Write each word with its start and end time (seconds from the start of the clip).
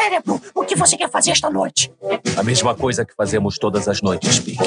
cérebro! 0.00 0.40
O 0.54 0.64
que 0.64 0.74
você 0.74 0.96
quer 0.96 1.10
fazer 1.10 1.32
esta 1.32 1.50
noite? 1.50 1.92
A 2.38 2.42
mesma 2.42 2.74
coisa 2.74 3.04
que 3.04 3.14
fazemos 3.14 3.58
todas 3.58 3.86
as 3.86 4.00
noites, 4.00 4.38
Pique. 4.38 4.66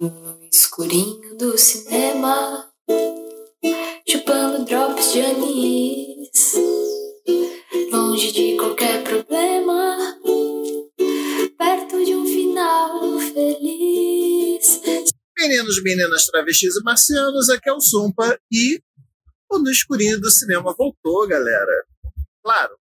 No 0.00 0.38
escurinho 0.50 1.36
do 1.36 1.58
cinema, 1.58 2.70
chupando 4.08 4.64
drops 4.64 5.12
de 5.12 5.20
anis, 5.20 6.54
longe 7.90 8.32
de 8.32 8.56
qualquer 8.56 9.02
problema, 9.04 9.96
perto 11.58 12.04
de 12.04 12.14
um 12.14 12.26
final 12.26 13.18
feliz. 13.18 14.80
Meninos, 15.38 15.82
meninas, 15.82 16.26
travestis 16.26 16.76
e 16.76 16.82
marcianos, 16.82 17.48
aqui 17.48 17.68
é 17.68 17.72
o 17.72 17.80
Zumpa 17.80 18.38
e 18.50 18.80
o 19.50 19.58
No 19.58 19.70
Escurinho 19.70 20.20
do 20.20 20.30
Cinema 20.30 20.74
voltou, 20.76 21.26
galera. 21.26 21.86
Claro, 22.44 22.76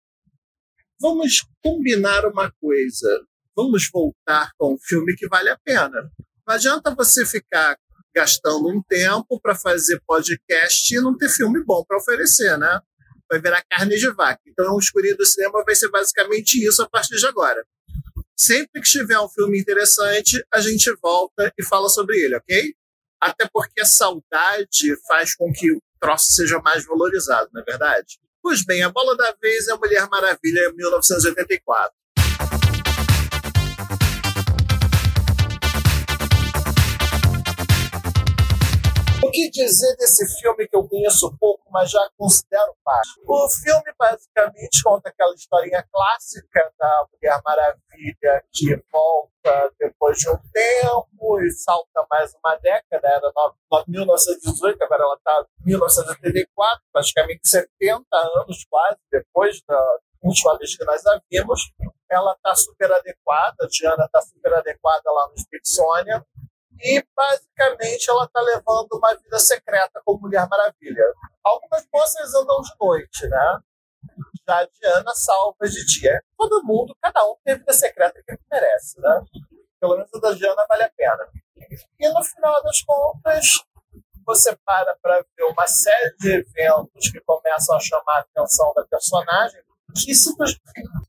vamos 1.01 1.45
combinar 1.63 2.25
uma 2.27 2.53
coisa. 2.61 3.25
Vamos 3.57 3.89
voltar 3.93 4.51
com 4.59 4.75
um 4.75 4.79
filme 4.79 5.15
que 5.17 5.29
vale 5.29 5.51
a 5.51 5.59
pena. 5.65 6.11
Não 6.47 6.55
adianta 6.55 6.95
você 6.95 7.25
ficar 7.25 7.77
gastando 8.15 8.69
um 8.69 8.83
tempo 8.83 9.41
para 9.41 9.55
fazer 9.55 10.01
podcast 10.07 10.95
e 10.95 11.01
não 11.01 11.17
ter 11.17 11.29
filme 11.29 11.63
bom 11.65 11.85
para 11.85 11.99
oferecer, 11.99 12.57
né? 12.59 12.81
Vai 13.31 13.41
virar 13.41 13.63
carne 13.69 13.97
de 13.97 14.09
vaca. 14.11 14.41
Então, 14.47 14.75
o 14.75 14.79
Escurinho 14.79 15.17
do 15.17 15.27
Cinema 15.27 15.65
vai 15.65 15.75
ser 15.75 15.91
basicamente 15.91 16.65
isso 16.65 16.83
a 16.83 16.89
partir 16.89 17.17
de 17.17 17.27
agora. 17.27 17.63
Sempre 18.39 18.83
que 18.83 18.89
tiver 18.91 19.19
um 19.19 19.29
filme 19.29 19.59
interessante, 19.59 20.43
a 20.53 20.61
gente 20.61 20.91
volta 21.03 21.53
e 21.59 21.65
fala 21.65 21.89
sobre 21.89 22.19
ele, 22.19 22.37
ok? 22.37 22.75
Até 23.21 23.49
porque 23.53 23.81
a 23.81 23.87
saudade 23.87 24.97
faz 25.09 25.35
com 25.35 25.51
que 25.53 25.73
o 25.73 25.81
troço 26.01 26.33
seja 26.33 26.61
mais 26.61 26.85
valorizado, 26.85 27.51
não 27.53 27.63
é 27.63 27.65
verdade? 27.65 28.19
Pois 28.47 28.65
bem, 28.65 28.81
a 28.85 28.89
bola 28.89 29.17
da 29.17 29.35
vez 29.43 29.67
é 29.67 29.73
a 29.73 29.77
Mulher 29.77 30.09
Maravilha 30.09 30.73
1984. 30.73 31.93
Que 39.37 39.51
dizer 39.51 39.95
desse 39.97 40.27
filme 40.41 40.67
que 40.67 40.75
eu 40.75 40.89
conheço 40.89 41.37
pouco, 41.39 41.63
mas 41.71 41.91
já 41.91 42.01
considero 42.17 42.75
parte? 42.83 43.21
O 43.27 43.49
filme 43.51 43.93
basicamente 43.99 44.83
conta 44.83 45.11
aquela 45.11 45.35
historinha 45.35 45.87
clássica 45.93 46.73
da 46.79 47.07
Mulher 47.13 47.41
Maravilha 47.45 48.45
que 48.51 48.83
volta 48.91 49.73
depois 49.79 50.17
de 50.17 50.31
um 50.31 50.39
tempo 50.53 51.41
e 51.43 51.51
salta 51.51 52.07
mais 52.11 52.35
uma 52.35 52.57
década, 52.57 53.07
era 53.07 53.31
1918, 53.87 54.83
agora 54.83 55.03
ela 55.03 55.15
está 55.17 55.47
em 55.61 55.67
1984, 55.67 56.83
praticamente 56.91 57.41
70 57.47 58.05
anos 58.13 58.65
quase 58.71 58.99
depois 59.13 59.61
da 59.69 59.99
última 60.23 60.57
vez 60.57 60.75
que 60.75 60.85
nós 60.85 61.05
a 61.07 61.21
vimos. 61.31 61.61
Ela 62.11 62.33
está 62.33 62.55
super 62.55 62.91
adequada, 62.91 63.57
a 63.61 63.67
Diana 63.67 64.05
está 64.07 64.23
super 64.23 64.55
adequada 64.55 65.11
lá 65.11 65.29
no 65.29 65.35
Smithsonian 65.35 66.25
e 66.81 67.05
basicamente 67.15 68.11
ela 68.11 68.25
está 68.25 68.41
levando 68.41 68.89
uma 68.93 69.15
vida 69.15 69.39
secreta 69.39 70.01
como 70.05 70.21
Mulher 70.21 70.47
Maravilha. 70.49 71.05
Algumas 71.45 71.87
moças 71.93 72.35
andam 72.35 72.61
de 72.61 72.73
noite, 72.81 73.27
né? 73.29 73.61
Já 74.47 74.61
a 74.61 74.67
Diana 74.67 75.15
salva 75.15 75.67
de 75.69 75.85
dia. 75.87 76.23
Todo 76.37 76.65
mundo, 76.65 76.97
cada 77.03 77.25
um 77.25 77.37
tem 77.45 77.55
a 77.55 77.59
vida 77.59 77.73
secreta 77.73 78.23
que 78.27 78.39
merece, 78.51 79.01
né? 79.01 79.21
Pelo 79.81 79.97
menos 79.97 80.11
a 80.15 80.19
da 80.19 80.33
Diana 80.33 80.67
vale 80.69 80.85
a 80.85 80.91
pena. 80.97 81.29
E 81.99 82.09
no 82.09 82.23
final 82.23 82.63
das 82.63 82.83
contas, 82.83 83.45
você 84.25 84.57
para 84.65 84.97
para 85.01 85.25
ver 85.37 85.45
uma 85.45 85.67
série 85.67 86.15
de 86.17 86.35
eventos 86.35 87.11
que 87.11 87.21
começam 87.21 87.77
a 87.77 87.81
chamar 87.81 88.17
a 88.17 88.21
atenção 88.21 88.73
da 88.75 88.85
personagem, 88.85 89.63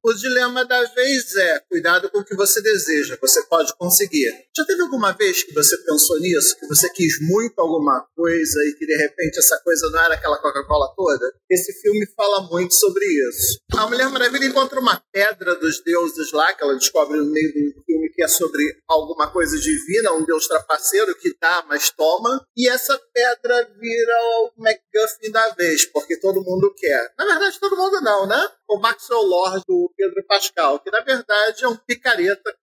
o 0.04 0.14
dilema 0.14 0.66
da 0.66 0.84
vez 0.86 1.36
é 1.36 1.60
cuidado 1.70 2.10
com 2.10 2.20
o 2.20 2.26
que 2.26 2.36
você 2.36 2.62
deseja, 2.62 3.18
você 3.22 3.44
pode 3.44 3.76
conseguir. 3.76 4.32
Já 4.56 4.66
teve 4.66 4.82
alguma 4.82 5.12
vez 5.12 5.44
que 5.44 5.54
você 5.54 5.78
pensou 5.84 6.20
nisso, 6.20 6.58
que 6.58 6.68
você 6.68 6.90
quis 6.90 7.20
muito 7.22 7.60
alguma 7.60 8.06
coisa 8.16 8.60
e 8.66 8.74
que 8.78 8.86
de 8.86 8.96
repente 8.96 9.40
essa 9.40 9.60
coisa 9.64 9.90
não 9.90 10.00
era 10.00 10.14
aquela 10.14 10.38
Coca-Cola 10.38 10.94
toda? 10.96 11.34
Esse 11.50 11.74
filme 11.82 12.08
fala 12.16 12.48
muito 12.50 12.74
sobre 12.74 13.06
isso. 13.06 13.60
A 13.76 13.88
Mulher 13.88 14.10
Maravilha 14.10 14.46
encontra 14.46 14.80
uma 14.80 15.02
pedra 15.12 15.56
dos 15.56 15.82
deuses 15.84 16.32
lá, 16.32 16.54
que 16.54 16.64
ela 16.64 16.76
descobre 16.76 17.18
no 17.18 17.26
meio 17.26 17.54
do 17.54 17.84
filme 17.84 18.10
que 18.18 18.24
é 18.24 18.28
sobre 18.28 18.64
alguma 18.88 19.30
coisa 19.32 19.58
divina, 19.60 20.12
um 20.14 20.26
deus 20.26 20.48
trapaceiro 20.48 21.16
que 21.16 21.38
dá, 21.40 21.64
mas 21.68 21.92
toma, 21.92 22.44
e 22.56 22.68
essa 22.68 23.00
pedra 23.14 23.70
vira 23.80 24.14
o 24.42 24.52
MacGuffin 24.58 25.32
da 25.32 25.50
vez, 25.50 25.86
porque 25.86 26.18
todo 26.20 26.44
mundo 26.44 26.74
quer. 26.76 27.14
Na 27.16 27.26
verdade, 27.26 27.60
todo 27.60 27.78
mundo 27.78 28.02
não, 28.02 28.26
né? 28.26 28.50
O 28.70 28.80
Maxwell 28.80 29.24
do 29.66 29.92
Pedro 29.96 30.24
Pascal, 30.28 30.80
que 30.80 30.92
na 30.92 31.00
verdade 31.00 31.64
é 31.64 31.68
um 31.68 31.76
picareta. 31.76 32.54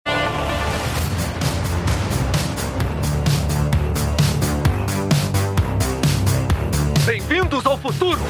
Bem-vindos 7.06 7.65
ao 7.65 7.78
futuro! 7.78 8.20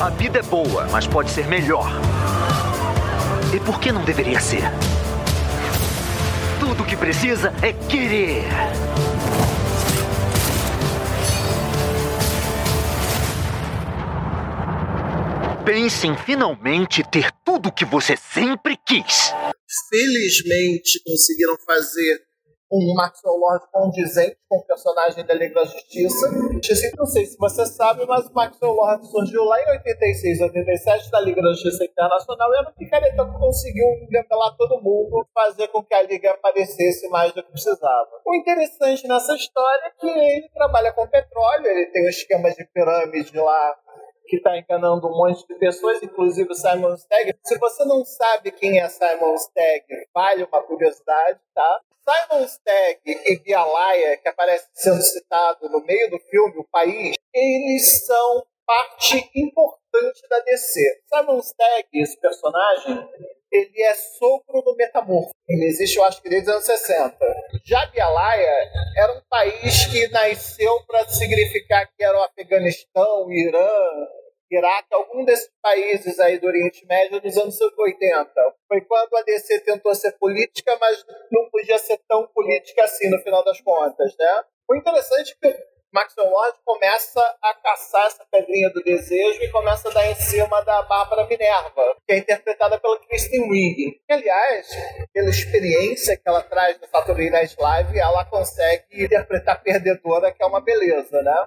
A 0.00 0.10
vida 0.10 0.40
é 0.40 0.42
boa, 0.42 0.86
mas 0.90 1.06
pode 1.06 1.30
ser 1.30 1.46
melhor. 1.46 1.86
E 3.54 3.60
por 3.60 3.80
que 3.80 3.90
não 3.90 4.04
deveria 4.04 4.40
ser? 4.40 4.64
Tudo 6.60 6.82
o 6.82 6.86
que 6.86 6.96
precisa 6.96 7.52
é 7.62 7.72
querer. 7.72 8.44
Pense 15.64 16.06
em 16.06 16.14
finalmente 16.14 17.02
ter 17.08 17.32
tudo 17.42 17.70
o 17.70 17.72
que 17.72 17.86
você 17.86 18.18
sempre 18.18 18.76
quis. 18.76 19.32
Felizmente 19.88 21.00
conseguiram 21.02 21.56
fazer 21.64 22.20
um 22.70 22.94
Maxwell 22.94 23.36
Lord 23.36 23.64
condizente 23.72 24.36
com 24.46 24.58
o 24.58 24.66
personagem 24.66 25.24
da 25.24 25.32
Liga 25.32 25.54
da 25.54 25.64
Justiça. 25.64 26.30
Não 26.98 27.06
sei 27.06 27.24
se 27.24 27.36
você 27.38 27.64
sabe, 27.64 28.04
mas 28.04 28.26
o 28.26 28.34
Maxwell 28.34 28.72
Lord 28.72 29.06
surgiu 29.08 29.42
lá 29.44 29.58
em 29.62 29.70
86, 29.70 30.40
87 30.42 31.10
da 31.10 31.20
Liga 31.20 31.40
da 31.40 31.52
Justiça 31.52 31.84
Internacional 31.84 32.52
e 32.52 32.56
era 32.58 32.68
um 32.68 32.74
picareta 32.74 33.24
que 33.24 33.38
conseguiu 33.38 33.86
engabelar 34.02 34.54
todo 34.58 34.82
mundo, 34.82 35.26
fazer 35.32 35.68
com 35.68 35.82
que 35.82 35.94
a 35.94 36.02
Liga 36.02 36.32
aparecesse 36.32 37.08
mais 37.08 37.32
do 37.32 37.42
que 37.42 37.52
precisava. 37.52 38.10
O 38.26 38.34
interessante 38.34 39.08
nessa 39.08 39.34
história 39.34 39.86
é 39.86 39.90
que 39.98 40.08
ele 40.08 40.48
trabalha 40.52 40.92
com 40.92 41.08
petróleo, 41.08 41.66
ele 41.66 41.86
tem 41.86 42.04
um 42.04 42.08
esquema 42.08 42.50
de 42.50 42.66
pirâmide 42.66 43.34
lá 43.38 43.76
que 44.26 44.36
está 44.36 44.56
enganando 44.58 45.06
um 45.06 45.16
monte 45.16 45.46
de 45.46 45.54
pessoas, 45.56 46.02
inclusive 46.02 46.50
o 46.50 46.54
Simon 46.54 46.94
Stagg. 46.94 47.34
Se 47.44 47.58
você 47.58 47.84
não 47.84 48.04
sabe 48.04 48.52
quem 48.52 48.80
é 48.80 48.88
Simon 48.88 49.34
Stagg, 49.34 49.84
vale 50.14 50.44
uma 50.44 50.62
curiosidade, 50.62 51.40
tá? 51.54 51.80
Simon 52.04 52.44
Stagg 52.44 53.00
e 53.06 53.38
Bialaya, 53.40 54.16
que 54.18 54.28
aparece 54.28 54.68
sendo 54.74 55.00
citado 55.00 55.68
no 55.70 55.82
meio 55.84 56.10
do 56.10 56.18
filme, 56.18 56.58
O 56.58 56.68
País, 56.70 57.14
eles 57.32 58.04
são 58.04 58.46
parte 58.66 59.30
importante 59.34 60.28
da 60.28 60.40
DC. 60.40 61.02
Simon 61.12 61.38
Stagg, 61.38 61.88
esse 61.94 62.18
personagem, 62.20 63.08
ele 63.54 63.82
é 63.82 63.94
sogro 63.94 64.62
do 64.62 64.74
Metamorfo. 64.74 65.30
Ele 65.48 65.66
existe, 65.66 65.96
eu 65.96 66.04
acho 66.04 66.20
que 66.20 66.28
desde 66.28 66.50
os 66.50 66.54
anos 66.56 66.66
60. 66.66 67.16
Já 67.64 67.86
Bialaya 67.86 68.72
era 68.96 69.12
um 69.12 69.22
país 69.30 69.86
que 69.86 70.08
nasceu 70.08 70.82
para 70.86 71.06
significar 71.08 71.86
que 71.86 72.02
era 72.02 72.18
o 72.18 72.24
Afeganistão, 72.24 73.30
Irã, 73.30 73.68
Iraque, 74.50 74.92
algum 74.92 75.24
desses 75.24 75.48
países 75.62 76.18
aí 76.18 76.38
do 76.38 76.48
Oriente 76.48 76.84
Médio 76.86 77.20
nos 77.22 77.36
anos 77.36 77.56
80. 77.60 78.32
Foi 78.66 78.80
quando 78.80 79.14
a 79.16 79.22
DC 79.22 79.60
tentou 79.60 79.94
ser 79.94 80.12
política, 80.18 80.76
mas 80.80 81.04
não 81.30 81.48
podia 81.48 81.78
ser 81.78 82.00
tão 82.08 82.26
política 82.34 82.84
assim 82.84 83.08
no 83.08 83.22
final 83.22 83.44
das 83.44 83.60
contas, 83.60 84.16
né? 84.18 84.44
O 84.68 84.74
interessante 84.74 85.36
é 85.44 85.52
que 85.52 85.73
Maxwell 85.94 86.28
Lord 86.28 86.58
começa 86.64 87.20
a 87.40 87.54
caçar 87.54 88.06
essa 88.06 88.24
pedrinha 88.28 88.68
do 88.70 88.82
desejo 88.82 89.40
e 89.40 89.48
começa 89.52 89.88
a 89.88 89.92
dar 89.92 90.10
em 90.10 90.14
cima 90.16 90.60
da 90.64 90.82
Bárbara 90.82 91.24
Minerva, 91.28 91.94
que 92.04 92.14
é 92.14 92.18
interpretada 92.18 92.80
pela 92.80 92.98
Kristen 92.98 93.48
Wiig. 93.48 94.00
Que, 94.04 94.12
aliás, 94.12 94.66
pela 95.12 95.30
experiência 95.30 96.16
que 96.16 96.28
ela 96.28 96.42
traz 96.42 96.80
no 96.80 96.88
Saturday 96.88 97.30
Night 97.30 97.54
Live, 97.56 97.96
ela 97.96 98.24
consegue 98.24 99.04
interpretar 99.04 99.62
perdedora, 99.62 100.32
que 100.32 100.42
é 100.42 100.46
uma 100.46 100.60
beleza, 100.60 101.22
né? 101.22 101.46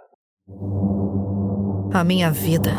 A 1.94 2.06
minha 2.06 2.31
vida 2.31 2.71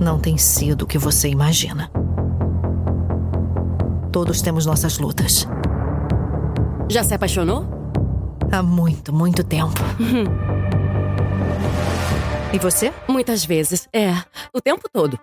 não 0.00 0.20
tem 0.20 0.36
sido 0.36 0.82
o 0.82 0.86
que 0.88 0.98
você 0.98 1.28
imagina. 1.28 1.88
Todos 4.12 4.42
temos 4.42 4.66
nossas 4.66 4.98
lutas. 4.98 5.46
Já 6.90 7.04
se 7.04 7.14
apaixonou? 7.14 7.77
Há 8.50 8.62
muito, 8.62 9.12
muito 9.12 9.44
tempo. 9.44 9.74
e 12.52 12.58
você? 12.58 12.92
Muitas 13.06 13.44
vezes. 13.44 13.86
É, 13.92 14.08
o 14.54 14.60
tempo 14.60 14.88
todo. 14.90 15.20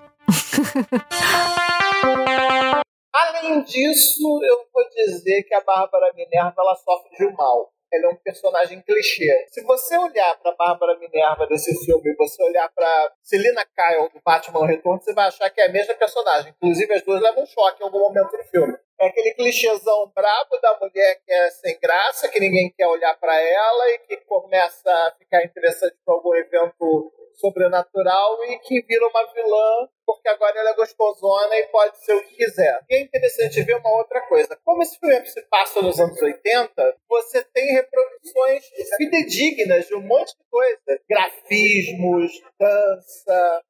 Além 3.11 3.63
disso, 3.63 4.39
eu 4.43 4.67
vou 4.71 4.87
dizer 4.89 5.41
que 5.43 5.55
a 5.55 5.63
Bárbara 5.63 6.13
Minerva 6.15 6.53
ela 6.57 6.75
sofre 6.75 7.17
de 7.17 7.25
um 7.25 7.35
mal. 7.35 7.71
Ela 7.95 8.11
é 8.11 8.13
um 8.13 8.15
personagem 8.15 8.81
clichê. 8.81 9.47
Se 9.49 9.63
você 9.63 9.97
olhar 9.97 10.35
para 10.39 10.55
Bárbara 10.55 10.97
Minerva 10.99 11.47
desse 11.47 11.73
filme 11.85 12.11
e 12.11 12.15
você 12.15 12.43
olhar 12.43 12.69
para 12.73 13.11
Selina 13.21 13.65
Kyle 13.65 14.09
do 14.13 14.21
Batman 14.23 14.67
Retorno, 14.67 15.01
você 15.01 15.13
vai 15.13 15.27
achar 15.27 15.49
que 15.49 15.61
é 15.61 15.65
a 15.65 15.71
mesma 15.71 15.93
personagem. 15.95 16.53
Inclusive, 16.57 16.93
as 16.93 17.01
duas 17.01 17.21
levam 17.21 17.43
um 17.43 17.47
choque 17.47 17.81
em 17.81 17.85
algum 17.85 17.99
momento 17.99 18.31
do 18.31 18.43
filme. 18.43 18.77
É 18.99 19.07
aquele 19.07 19.33
clichêzão 19.33 20.11
brabo 20.15 20.57
da 20.61 20.77
mulher 20.79 21.19
que 21.25 21.31
é 21.31 21.49
sem 21.51 21.77
graça, 21.79 22.29
que 22.29 22.39
ninguém 22.39 22.73
quer 22.77 22.87
olhar 22.87 23.13
para 23.19 23.39
ela 23.41 23.89
e 23.91 23.99
que 23.99 24.17
começa 24.25 24.89
a 24.89 25.11
ficar 25.17 25.43
interessante 25.43 25.95
por 26.05 26.13
algum 26.13 26.35
evento 26.35 27.11
sobrenatural 27.37 28.43
e 28.45 28.59
que 28.59 28.81
vira 28.81 29.07
uma 29.07 29.33
vilã 29.33 29.89
porque 30.05 30.29
agora 30.29 30.59
ela 30.59 30.69
é 30.69 30.75
gostosona 30.75 31.55
e 31.55 31.67
pode 31.67 31.97
ser 32.05 32.13
o 32.13 32.23
que 32.23 32.35
quiser. 32.35 32.79
E 32.89 32.95
é 32.95 33.01
interessante 33.01 33.63
ver 33.63 33.75
uma 33.75 33.89
outra 33.97 34.21
coisa. 34.27 34.57
Como 34.63 34.81
esse 34.81 34.99
filme 34.99 35.25
se 35.25 35.41
passa 35.49 35.81
nos 35.81 35.99
anos 35.99 36.21
80, 36.21 36.97
você 37.09 37.43
tem 37.43 37.73
reproduções 37.73 38.63
fidedignas 38.97 39.87
de 39.87 39.95
um 39.95 40.01
monte 40.01 40.37
de 40.37 40.43
coisa. 40.49 41.01
Grafismos, 41.09 42.31
dança, 42.59 43.63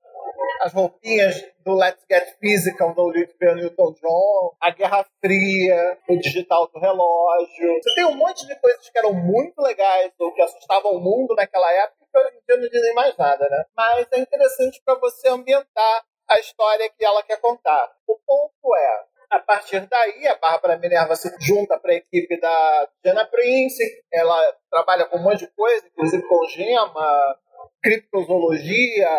as 0.62 0.74
roupinhas 0.74 1.44
do 1.64 1.74
Let's 1.76 2.04
Get 2.10 2.38
Physical 2.40 2.94
do 2.94 3.04
Olivia 3.04 3.56
Newton-John, 3.56 4.56
a 4.62 4.72
Guerra 4.72 5.06
Fria, 5.20 5.98
o 6.08 6.18
digital 6.18 6.70
do 6.74 6.80
relógio. 6.80 7.74
Você 7.82 7.96
tem 7.96 8.06
um 8.06 8.16
monte 8.16 8.46
de 8.46 8.56
coisas 8.60 8.90
que 8.90 8.98
eram 8.98 9.14
muito 9.14 9.60
legais 9.62 10.12
ou 10.20 10.34
que 10.34 10.42
assustavam 10.42 10.92
o 10.92 11.00
mundo 11.00 11.34
naquela 11.36 11.72
época 11.72 12.05
que 12.16 12.20
hoje 12.20 12.38
em 12.38 12.46
dia 12.48 12.62
não 12.62 12.70
dizem 12.70 12.94
mais 12.94 13.18
nada, 13.18 13.48
né? 13.50 13.66
Mas 13.76 14.08
é 14.12 14.20
interessante 14.20 14.82
para 14.86 14.96
você 14.96 15.28
ambientar 15.28 16.06
a 16.30 16.40
história 16.40 16.90
que 16.90 17.04
ela 17.04 17.22
quer 17.24 17.40
contar. 17.40 17.92
O 18.08 18.18
ponto 18.26 18.76
é, 18.76 19.04
a 19.30 19.40
partir 19.40 19.82
daí, 19.82 20.28
a 20.28 20.36
Bárbara 20.36 20.78
Minerva 20.78 21.16
se 21.16 21.30
junta 21.40 21.78
para 21.78 21.92
a 21.92 21.96
equipe 21.96 22.40
da 22.40 22.90
Diana 23.04 23.26
Prince, 23.26 23.84
ela 24.12 24.38
trabalha 24.72 25.06
com 25.06 25.18
um 25.18 25.24
monte 25.24 25.40
de 25.40 25.48
coisa, 25.48 25.86
inclusive 25.88 26.24
com 26.28 26.48
gema, 26.48 27.38
criptozoologia, 27.84 29.10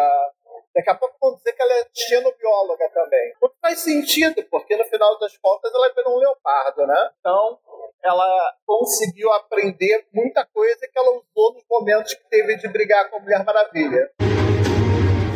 Daqui 0.76 0.90
a 0.90 0.94
pouco 0.94 1.16
vão 1.18 1.34
dizer 1.36 1.54
que 1.54 1.62
ela 1.62 1.72
é 1.72 1.86
xenobióloga 1.90 2.90
também. 2.92 3.32
O 3.40 3.48
que 3.48 3.56
faz 3.62 3.78
sentido, 3.78 4.44
porque 4.50 4.76
no 4.76 4.84
final 4.84 5.18
das 5.18 5.34
contas 5.38 5.72
ela 5.74 5.90
virou 5.96 6.16
um 6.16 6.18
leopardo, 6.18 6.86
né? 6.86 7.10
Então, 7.18 7.58
ela 8.04 8.54
conseguiu 8.66 9.32
aprender 9.32 10.06
muita 10.12 10.44
coisa 10.44 10.86
que 10.86 10.98
ela 10.98 11.12
usou 11.12 11.54
nos 11.54 11.64
momentos 11.70 12.12
que 12.12 12.28
teve 12.28 12.58
de 12.58 12.68
brigar 12.68 13.08
com 13.08 13.16
a 13.16 13.20
Mulher 13.20 13.42
Maravilha. 13.42 14.10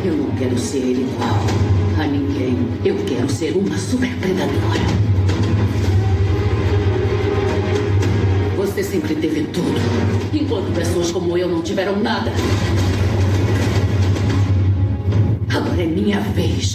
Eu 0.05 0.13
não 0.13 0.37
quero 0.37 0.59
ser 0.59 0.77
igual 0.77 1.41
a 1.99 2.05
ninguém. 2.05 2.53
Eu 2.85 3.03
quero 3.03 3.27
ser 3.27 3.57
uma 3.57 3.75
super 3.79 4.11
predadora. 4.21 4.85
Você 8.57 8.83
sempre 8.83 9.15
teve 9.15 9.51
tudo, 9.51 9.79
enquanto 10.31 10.71
pessoas 10.75 11.11
como 11.11 11.35
eu 11.35 11.47
não 11.47 11.63
tiveram 11.63 11.95
nada. 11.95 12.29
É 15.81 15.83
minha 15.83 16.19
vez. 16.19 16.73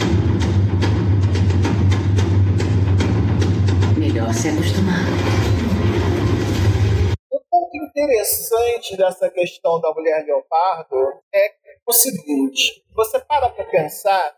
Melhor 3.97 4.35
se 4.35 4.49
acostumar. 4.49 5.07
Um 7.33 7.39
ponto 7.49 7.77
interessante 7.77 8.97
dessa 8.97 9.31
questão 9.31 9.81
da 9.81 9.93
mulher 9.93 10.25
leopardo 10.27 11.23
é 11.33 11.53
o 11.87 11.93
seguinte: 11.93 12.85
você 12.97 13.21
para 13.21 13.49
para 13.49 13.65
pensar 13.67 14.37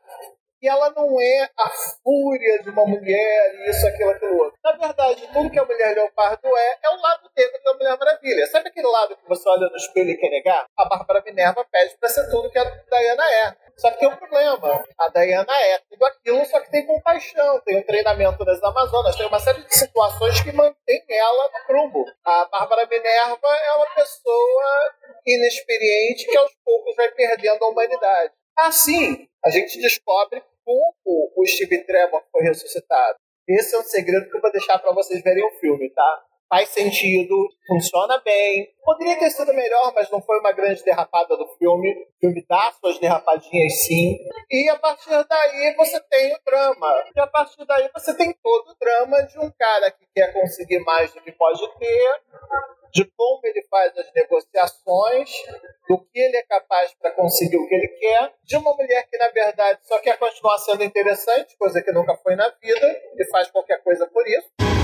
que 0.60 0.68
ela 0.68 0.90
não 0.90 1.18
é 1.18 1.48
a 1.58 1.70
fúria 2.02 2.62
de 2.62 2.68
uma 2.68 2.84
mulher, 2.84 3.70
isso, 3.70 3.86
aquilo, 3.86 4.10
aquilo 4.10 4.36
outro. 4.36 4.58
Na 4.62 4.72
verdade, 4.72 5.26
tudo 5.32 5.50
que 5.50 5.58
a 5.58 5.64
mulher 5.64 5.94
leopardo 5.94 6.46
é, 6.46 6.78
é 6.84 6.90
o 6.90 7.00
lado 7.00 7.30
negro 7.34 7.58
da 7.64 7.74
Mulher 7.74 7.98
Maravilha. 7.98 8.46
Sabe 8.48 8.68
aquele 8.68 8.88
lado 8.88 9.16
que 9.16 9.28
você 9.28 9.48
olha 9.48 9.70
no 9.70 9.76
espelho 9.76 10.10
e 10.10 10.16
quer 10.18 10.28
negar? 10.28 10.66
A 10.76 10.84
Bárbara 10.84 11.22
Minerva 11.24 11.64
pede 11.72 11.96
pra 11.98 12.08
ser 12.10 12.28
tudo 12.30 12.50
que 12.50 12.58
a 12.58 12.64
Diana 12.64 13.24
é. 13.24 13.67
Só 13.78 13.90
que 13.92 13.98
tem 13.98 14.08
um 14.08 14.16
problema. 14.16 14.84
A 14.98 15.08
Diana 15.08 15.52
é 15.56 15.78
tudo 15.88 16.04
aquilo, 16.04 16.44
só 16.46 16.60
que 16.60 16.70
tem 16.70 16.84
compaixão, 16.84 17.60
tem 17.60 17.76
o 17.76 17.80
um 17.80 17.82
treinamento 17.84 18.44
das 18.44 18.62
Amazonas, 18.62 19.14
tem 19.16 19.26
uma 19.26 19.38
série 19.38 19.62
de 19.62 19.74
situações 19.74 20.40
que 20.42 20.50
mantém 20.50 21.04
ela 21.08 21.50
no 21.52 21.66
prumo. 21.66 22.04
A 22.24 22.44
Bárbara 22.46 22.88
Minerva 22.90 23.48
é 23.48 23.72
uma 23.76 23.94
pessoa 23.94 24.94
inexperiente 25.24 26.26
que 26.26 26.36
aos 26.36 26.52
poucos 26.64 26.96
vai 26.96 27.10
perdendo 27.12 27.62
a 27.62 27.68
humanidade. 27.68 28.32
Assim, 28.56 29.28
a 29.44 29.50
gente 29.50 29.80
descobre 29.80 30.42
como 30.64 31.32
o 31.36 31.46
Steve 31.46 31.84
Trevor 31.84 32.24
foi 32.32 32.42
ressuscitado. 32.42 33.16
Esse 33.48 33.76
é 33.76 33.78
um 33.78 33.84
segredo 33.84 34.28
que 34.28 34.36
eu 34.36 34.40
vou 34.40 34.52
deixar 34.52 34.78
para 34.78 34.92
vocês 34.92 35.22
verem 35.22 35.44
o 35.44 35.58
filme, 35.58 35.88
tá? 35.90 36.24
Faz 36.48 36.70
sentido, 36.70 37.34
funciona 37.66 38.22
bem. 38.24 38.72
Poderia 38.82 39.18
ter 39.18 39.30
sido 39.30 39.52
melhor, 39.52 39.92
mas 39.94 40.10
não 40.10 40.22
foi 40.22 40.40
uma 40.40 40.52
grande 40.52 40.82
derrapada 40.82 41.36
do 41.36 41.46
filme. 41.58 41.92
O 41.92 42.20
filme 42.20 42.42
dá 42.48 42.72
suas 42.80 42.98
derrapadinhas 42.98 43.84
sim. 43.84 44.16
E 44.50 44.68
a 44.70 44.78
partir 44.78 45.10
daí 45.28 45.74
você 45.76 46.00
tem 46.08 46.34
o 46.34 46.38
drama. 46.46 47.04
E 47.14 47.20
a 47.20 47.26
partir 47.26 47.66
daí 47.66 47.90
você 47.92 48.16
tem 48.16 48.32
todo 48.42 48.70
o 48.70 48.76
drama 48.80 49.22
de 49.24 49.38
um 49.38 49.50
cara 49.58 49.90
que 49.90 50.06
quer 50.14 50.32
conseguir 50.32 50.78
mais 50.80 51.12
do 51.12 51.20
que 51.20 51.32
pode 51.32 51.60
ter, 51.78 52.22
de 52.94 53.04
como 53.14 53.40
ele 53.44 53.62
faz 53.68 53.96
as 53.98 54.10
negociações, 54.14 55.30
do 55.86 55.98
que 55.98 56.18
ele 56.18 56.38
é 56.38 56.42
capaz 56.44 56.94
para 56.94 57.10
conseguir 57.10 57.58
o 57.58 57.68
que 57.68 57.74
ele 57.74 57.88
quer, 57.88 58.32
de 58.42 58.56
uma 58.56 58.74
mulher 58.74 59.06
que, 59.10 59.18
na 59.18 59.28
verdade, 59.28 59.80
só 59.82 59.98
quer 60.00 60.18
continuar 60.18 60.56
sendo 60.58 60.82
interessante, 60.82 61.56
coisa 61.58 61.82
que 61.82 61.92
nunca 61.92 62.16
foi 62.16 62.34
na 62.36 62.48
vida, 62.48 63.02
e 63.18 63.24
faz 63.30 63.50
qualquer 63.50 63.82
coisa 63.82 64.06
por 64.06 64.26
isso. 64.26 64.77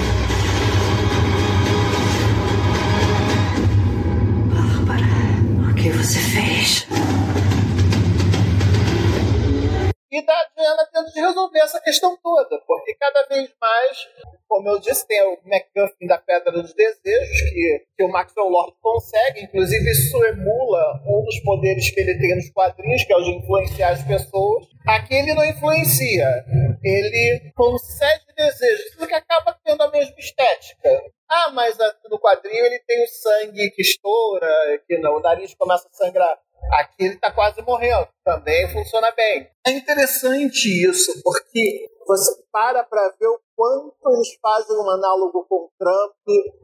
E 10.15 10.25
da 10.25 10.49
Diana 10.57 10.89
de 11.13 11.21
resolver 11.21 11.59
essa 11.59 11.81
questão 11.81 12.17
toda, 12.23 12.61
porque 12.67 12.95
cada 12.95 13.27
vez 13.27 13.53
mais, 13.61 14.09
como 14.47 14.69
eu 14.69 14.79
disse, 14.79 15.07
tem 15.09 15.21
o 15.23 15.39
MacGuffin 15.45 16.07
da 16.07 16.19
Pedra 16.19 16.53
dos 16.53 16.73
Desejos, 16.73 17.51
que, 17.51 17.87
que 17.97 18.05
o 18.05 18.09
Maxwell 18.09 18.49
Lord 18.49 18.77
consegue, 18.81 19.43
inclusive 19.43 19.91
isso 19.91 20.25
emula 20.25 21.03
um 21.05 21.25
dos 21.25 21.41
poderes 21.41 21.91
que 21.91 22.01
ele 22.01 22.17
tem 22.19 22.37
nos 22.37 22.49
quadrinhos, 22.51 23.05
que 23.05 23.13
é 23.13 23.17
o 23.17 23.23
de 23.23 23.31
influenciar 23.31 23.91
as 23.91 24.05
pessoas. 24.05 24.67
Aqui 24.87 25.15
ele 25.15 25.35
não 25.35 25.45
influencia, 25.45 26.45
ele 26.83 27.53
concede 27.57 28.25
desejos, 28.37 28.93
tudo 28.93 29.09
que 29.09 29.15
acaba 29.15 29.59
tendo 29.65 29.83
a 29.83 29.91
mesma 29.91 30.15
estética. 30.19 31.03
Ah, 31.29 31.51
mas 31.53 31.77
no 32.09 32.21
quadrinho 32.21 32.65
ele 32.65 32.79
tem 32.87 33.03
o 33.03 33.09
sangue 33.09 33.71
que 33.71 33.83
estoura, 33.83 34.49
que 34.87 34.97
não, 34.99 35.17
o 35.17 35.21
nariz 35.21 35.55
começa 35.55 35.89
a 35.89 35.97
sangrar. 35.97 36.39
Aqui 36.73 37.05
ele 37.05 37.15
está 37.15 37.31
quase 37.31 37.63
morrendo. 37.63 38.09
Também 38.25 38.69
funciona 38.73 39.11
bem. 39.13 39.49
É 39.67 39.71
interessante 39.71 40.69
isso, 40.89 41.21
porque 41.23 41.87
você 42.07 42.43
para 42.53 42.85
para 42.85 43.15
ver 43.19 43.29
o 43.29 43.41
quanto 43.57 43.95
eles 44.13 44.29
fazem 44.41 44.77
um 44.77 44.91
análogo 44.91 45.45
com 45.49 45.57
o 45.57 45.71
Trump. 45.79 46.15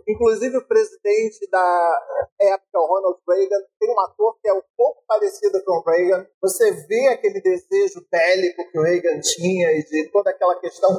Inclusive 0.09 0.56
o 0.59 0.66
presidente 0.66 1.49
da 1.50 2.00
época, 2.40 2.80
o 2.80 2.87
Ronald 2.87 3.18
Reagan, 3.28 3.64
tem 3.78 3.90
um 3.90 4.00
ator 4.00 4.37
que 4.40 4.49
é 4.49 4.52
um 4.52 4.62
pouco 4.76 5.02
parecido 5.06 5.62
com 5.64 5.73
o 5.73 5.82
Reagan. 5.82 6.26
Você 6.42 6.70
vê 6.87 7.09
aquele 7.09 7.40
desejo 7.40 8.04
bélico 8.11 8.70
que 8.70 8.78
o 8.78 8.82
Reagan 8.82 9.20
tinha 9.20 9.73
e 9.73 9.85
de 9.85 10.11
toda 10.11 10.30
aquela 10.30 10.59
questão 10.61 10.90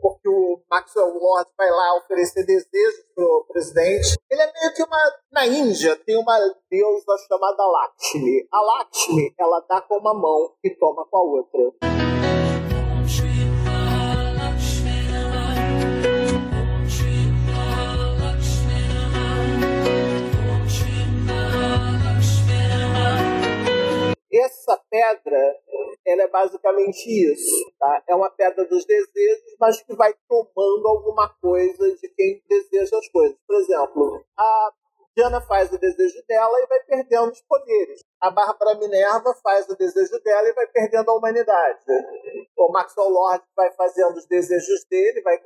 porque 0.00 0.28
o 0.28 0.60
Maxwell 0.70 1.12
Lord 1.12 1.50
vai 1.56 1.70
lá 1.70 1.98
oferecer 1.98 2.44
desejos 2.44 3.04
pro 3.14 3.46
presidente. 3.48 4.16
Ele 4.30 4.42
é 4.42 4.52
meio 4.52 4.74
que 4.74 4.82
uma. 4.82 4.98
Na 5.30 5.46
Índia 5.46 5.96
tem 5.96 6.16
uma 6.16 6.38
deusa 6.70 7.16
chamada 7.28 7.64
Lakshmi. 7.64 8.48
A 8.50 8.60
Lakshmi, 8.60 9.34
ela 9.38 9.60
dá 9.68 9.80
com 9.82 9.98
uma 9.98 10.14
mão 10.14 10.52
e 10.64 10.70
toma 10.70 11.06
com 11.06 11.16
a 11.16 11.22
outra. 11.22 12.19
Pedra, 25.00 25.56
ela 26.06 26.22
é 26.22 26.28
basicamente 26.28 27.06
isso, 27.08 27.72
tá? 27.78 28.02
É 28.08 28.14
uma 28.14 28.30
pedra 28.30 28.64
dos 28.66 28.84
desejos, 28.84 29.56
mas 29.58 29.80
que 29.82 29.94
vai 29.94 30.12
tomando 30.28 30.88
alguma 30.88 31.28
coisa 31.40 31.96
de 31.96 32.08
quem 32.10 32.42
deseja 32.48 32.98
as 32.98 33.08
coisas. 33.08 33.38
Por 33.46 33.56
exemplo, 33.56 34.24
a 34.36 34.72
Diana 35.16 35.40
faz 35.40 35.72
o 35.72 35.78
desejo 35.78 36.22
dela 36.28 36.60
e 36.60 36.66
vai 36.66 36.80
perdendo 36.84 37.32
os 37.32 37.42
poderes. 37.42 38.02
A 38.20 38.30
Bárbara 38.30 38.78
Minerva 38.78 39.34
faz 39.42 39.66
o 39.68 39.76
desejo 39.76 40.20
dela 40.22 40.48
e 40.48 40.52
vai 40.52 40.66
perdendo 40.66 41.10
a 41.10 41.14
humanidade. 41.14 41.80
O 42.58 42.70
Maxwell 42.70 43.08
Lord 43.08 43.42
vai 43.56 43.72
fazendo 43.72 44.16
os 44.16 44.26
desejos 44.26 44.84
dele 44.90 45.22
vai 45.22 45.40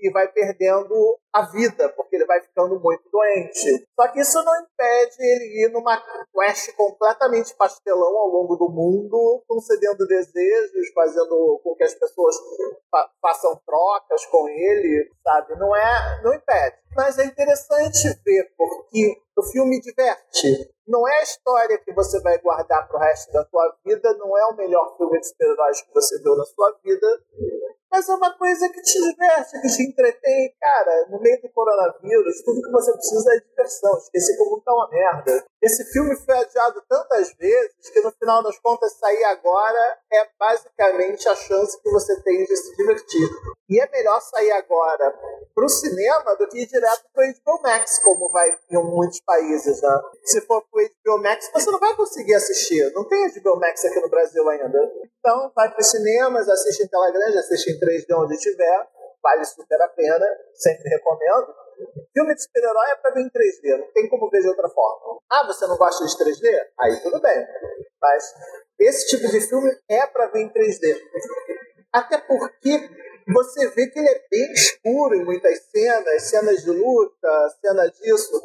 e 0.00 0.10
vai 0.10 0.28
perdendo 0.28 1.18
a 1.30 1.42
vida, 1.42 1.90
porque 1.90 2.16
ele 2.16 2.24
vai 2.24 2.40
ficando 2.40 2.80
muito 2.80 3.06
doente. 3.10 3.86
Só 3.94 4.08
que 4.08 4.20
isso 4.20 4.42
não 4.42 4.52
impede 4.62 5.16
ele 5.18 5.64
ir 5.66 5.70
numa 5.70 6.02
quest 6.32 6.74
completamente 6.74 7.54
pastelão 7.54 8.16
ao 8.16 8.28
longo 8.28 8.56
do 8.56 8.70
mundo, 8.70 9.44
concedendo 9.46 10.06
desejos, 10.06 10.92
fazendo 10.94 11.60
com 11.62 11.74
que 11.74 11.84
as 11.84 11.94
pessoas 11.94 12.34
fa 12.90 13.10
façam 13.20 13.60
trocas 13.66 14.24
com 14.26 14.48
ele, 14.48 15.10
sabe? 15.22 15.56
Não 15.56 15.76
é, 15.76 16.22
não 16.22 16.32
impede. 16.32 16.76
Mas 16.96 17.18
é 17.18 17.24
interessante 17.24 18.08
ver 18.24 18.54
porque 18.56 19.20
O 19.36 19.42
filme 19.42 19.80
diverte. 19.80 20.70
Não 20.86 21.08
é 21.08 21.18
a 21.18 21.22
história 21.22 21.78
que 21.78 21.92
você 21.92 22.20
vai 22.20 22.38
guardar 22.38 22.86
pro 22.86 22.98
resto 22.98 23.32
da 23.32 23.44
tua 23.44 23.76
vida, 23.84 24.12
não 24.14 24.36
é 24.36 24.46
o 24.46 24.56
melhor 24.56 24.96
filme 24.96 25.18
de 25.18 25.28
super-heróis 25.28 25.82
que 25.82 25.94
você 25.94 26.22
viu 26.22 26.36
na 26.36 26.44
sua 26.44 26.78
vida, 26.84 27.22
mas 27.94 28.08
é 28.08 28.14
uma 28.14 28.36
coisa 28.36 28.68
que 28.70 28.82
te 28.82 29.00
diverte, 29.00 29.60
que 29.60 29.68
te 29.68 29.82
entretém. 29.84 30.52
Cara, 30.60 31.06
no 31.10 31.20
meio 31.20 31.40
do 31.40 31.48
coronavírus, 31.50 32.42
tudo 32.44 32.60
que 32.60 32.72
você 32.72 32.92
precisa 32.92 33.34
é 33.34 33.38
diversão. 33.38 33.96
Esquecer 33.98 34.36
como 34.36 34.60
tá 34.62 34.74
uma 34.74 34.90
merda. 34.90 35.46
Esse 35.62 35.84
filme 35.92 36.16
foi 36.16 36.36
adiado 36.36 36.82
tantas 36.88 37.32
vezes 37.38 37.90
que 37.92 38.00
no 38.00 38.10
final 38.10 38.42
das 38.42 38.58
contas 38.58 38.92
sair 38.98 39.22
agora 39.24 39.98
é 40.12 40.28
basicamente 40.38 41.28
a 41.28 41.36
chance 41.36 41.80
que 41.80 41.90
você 41.90 42.20
tem 42.22 42.44
de 42.44 42.56
se 42.56 42.76
divertir. 42.76 43.28
E 43.68 43.80
é 43.80 43.88
melhor 43.90 44.20
sair 44.20 44.50
agora 44.50 45.14
pro 45.54 45.68
cinema 45.68 46.36
do 46.36 46.48
que 46.48 46.62
ir 46.62 46.66
direto 46.66 47.04
pro 47.14 47.24
HBO 47.24 47.62
Max, 47.62 47.98
como 48.00 48.28
vai 48.30 48.50
em 48.70 48.76
muitos 48.76 49.20
países, 49.20 49.80
né? 49.80 50.00
Se 50.24 50.40
for 50.42 50.62
pro 50.70 50.82
HBO 50.82 51.22
Max, 51.22 51.48
você 51.52 51.70
não 51.70 51.78
vai 51.78 51.94
conseguir 51.96 52.34
assistir. 52.34 52.92
Não 52.92 53.08
tem 53.08 53.30
HBO 53.30 53.58
Max 53.58 53.84
aqui 53.84 54.00
no 54.00 54.10
Brasil 54.10 54.46
ainda. 54.50 54.92
Então, 55.18 55.50
vai 55.56 55.72
pros 55.72 55.86
cinemas, 55.86 56.46
assiste 56.46 56.82
em 56.82 56.88
tela 56.88 57.10
grande, 57.10 57.38
assiste 57.38 57.70
em 57.70 57.78
3D 57.84 58.06
onde 58.16 58.38
tiver. 58.38 58.88
Vale 59.22 59.44
super 59.44 59.80
a 59.80 59.88
pena, 59.88 60.26
sempre 60.54 60.88
recomendo. 60.90 61.54
Filme 62.12 62.34
de 62.34 62.42
super-herói 62.42 62.90
é 62.90 62.96
pra 62.96 63.10
ver 63.10 63.22
em 63.22 63.30
3D, 63.30 63.78
não 63.78 63.92
tem 63.92 64.08
como 64.08 64.30
ver 64.30 64.40
de 64.42 64.48
outra 64.48 64.68
forma. 64.68 65.18
Ah, 65.30 65.46
você 65.46 65.66
não 65.66 65.76
gosta 65.76 66.04
de 66.04 66.16
3D? 66.16 66.66
Aí 66.78 67.00
tudo 67.02 67.20
bem. 67.20 67.46
Mas 68.00 68.34
esse 68.78 69.08
tipo 69.08 69.28
de 69.28 69.40
filme 69.40 69.76
é 69.88 70.06
pra 70.06 70.26
ver 70.26 70.42
em 70.42 70.52
3D. 70.52 71.00
Até 71.92 72.18
porque 72.18 72.90
você 73.26 73.68
vê 73.70 73.86
que 73.86 73.98
ele 73.98 74.08
é 74.08 74.22
bem 74.30 74.52
escuro 74.52 75.14
em 75.14 75.24
muitas 75.24 75.58
cenas, 75.70 76.22
cenas 76.24 76.62
de 76.62 76.70
luta, 76.70 77.56
cena 77.60 77.86
disso. 77.88 78.42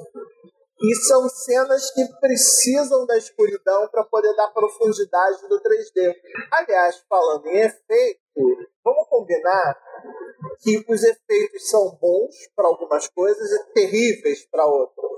E 0.81 0.95
são 0.95 1.27
cenas 1.27 1.91
que 1.91 2.05
precisam 2.21 3.05
da 3.05 3.17
escuridão 3.17 3.89
para 3.89 4.05
poder 4.05 4.33
dar 4.35 4.47
profundidade 4.47 5.47
do 5.49 5.59
3D. 5.59 6.15
Aliás, 6.51 7.03
falando 7.09 7.47
em 7.47 7.59
efeito, 7.59 8.19
vamos 8.83 9.07
combinar 9.09 9.77
que 10.61 10.85
os 10.87 11.03
efeitos 11.03 11.69
são 11.69 11.97
bons 12.01 12.33
para 12.55 12.67
algumas 12.67 13.09
coisas 13.09 13.51
e 13.51 13.73
terríveis 13.73 14.45
para 14.45 14.65
outras. 14.65 15.11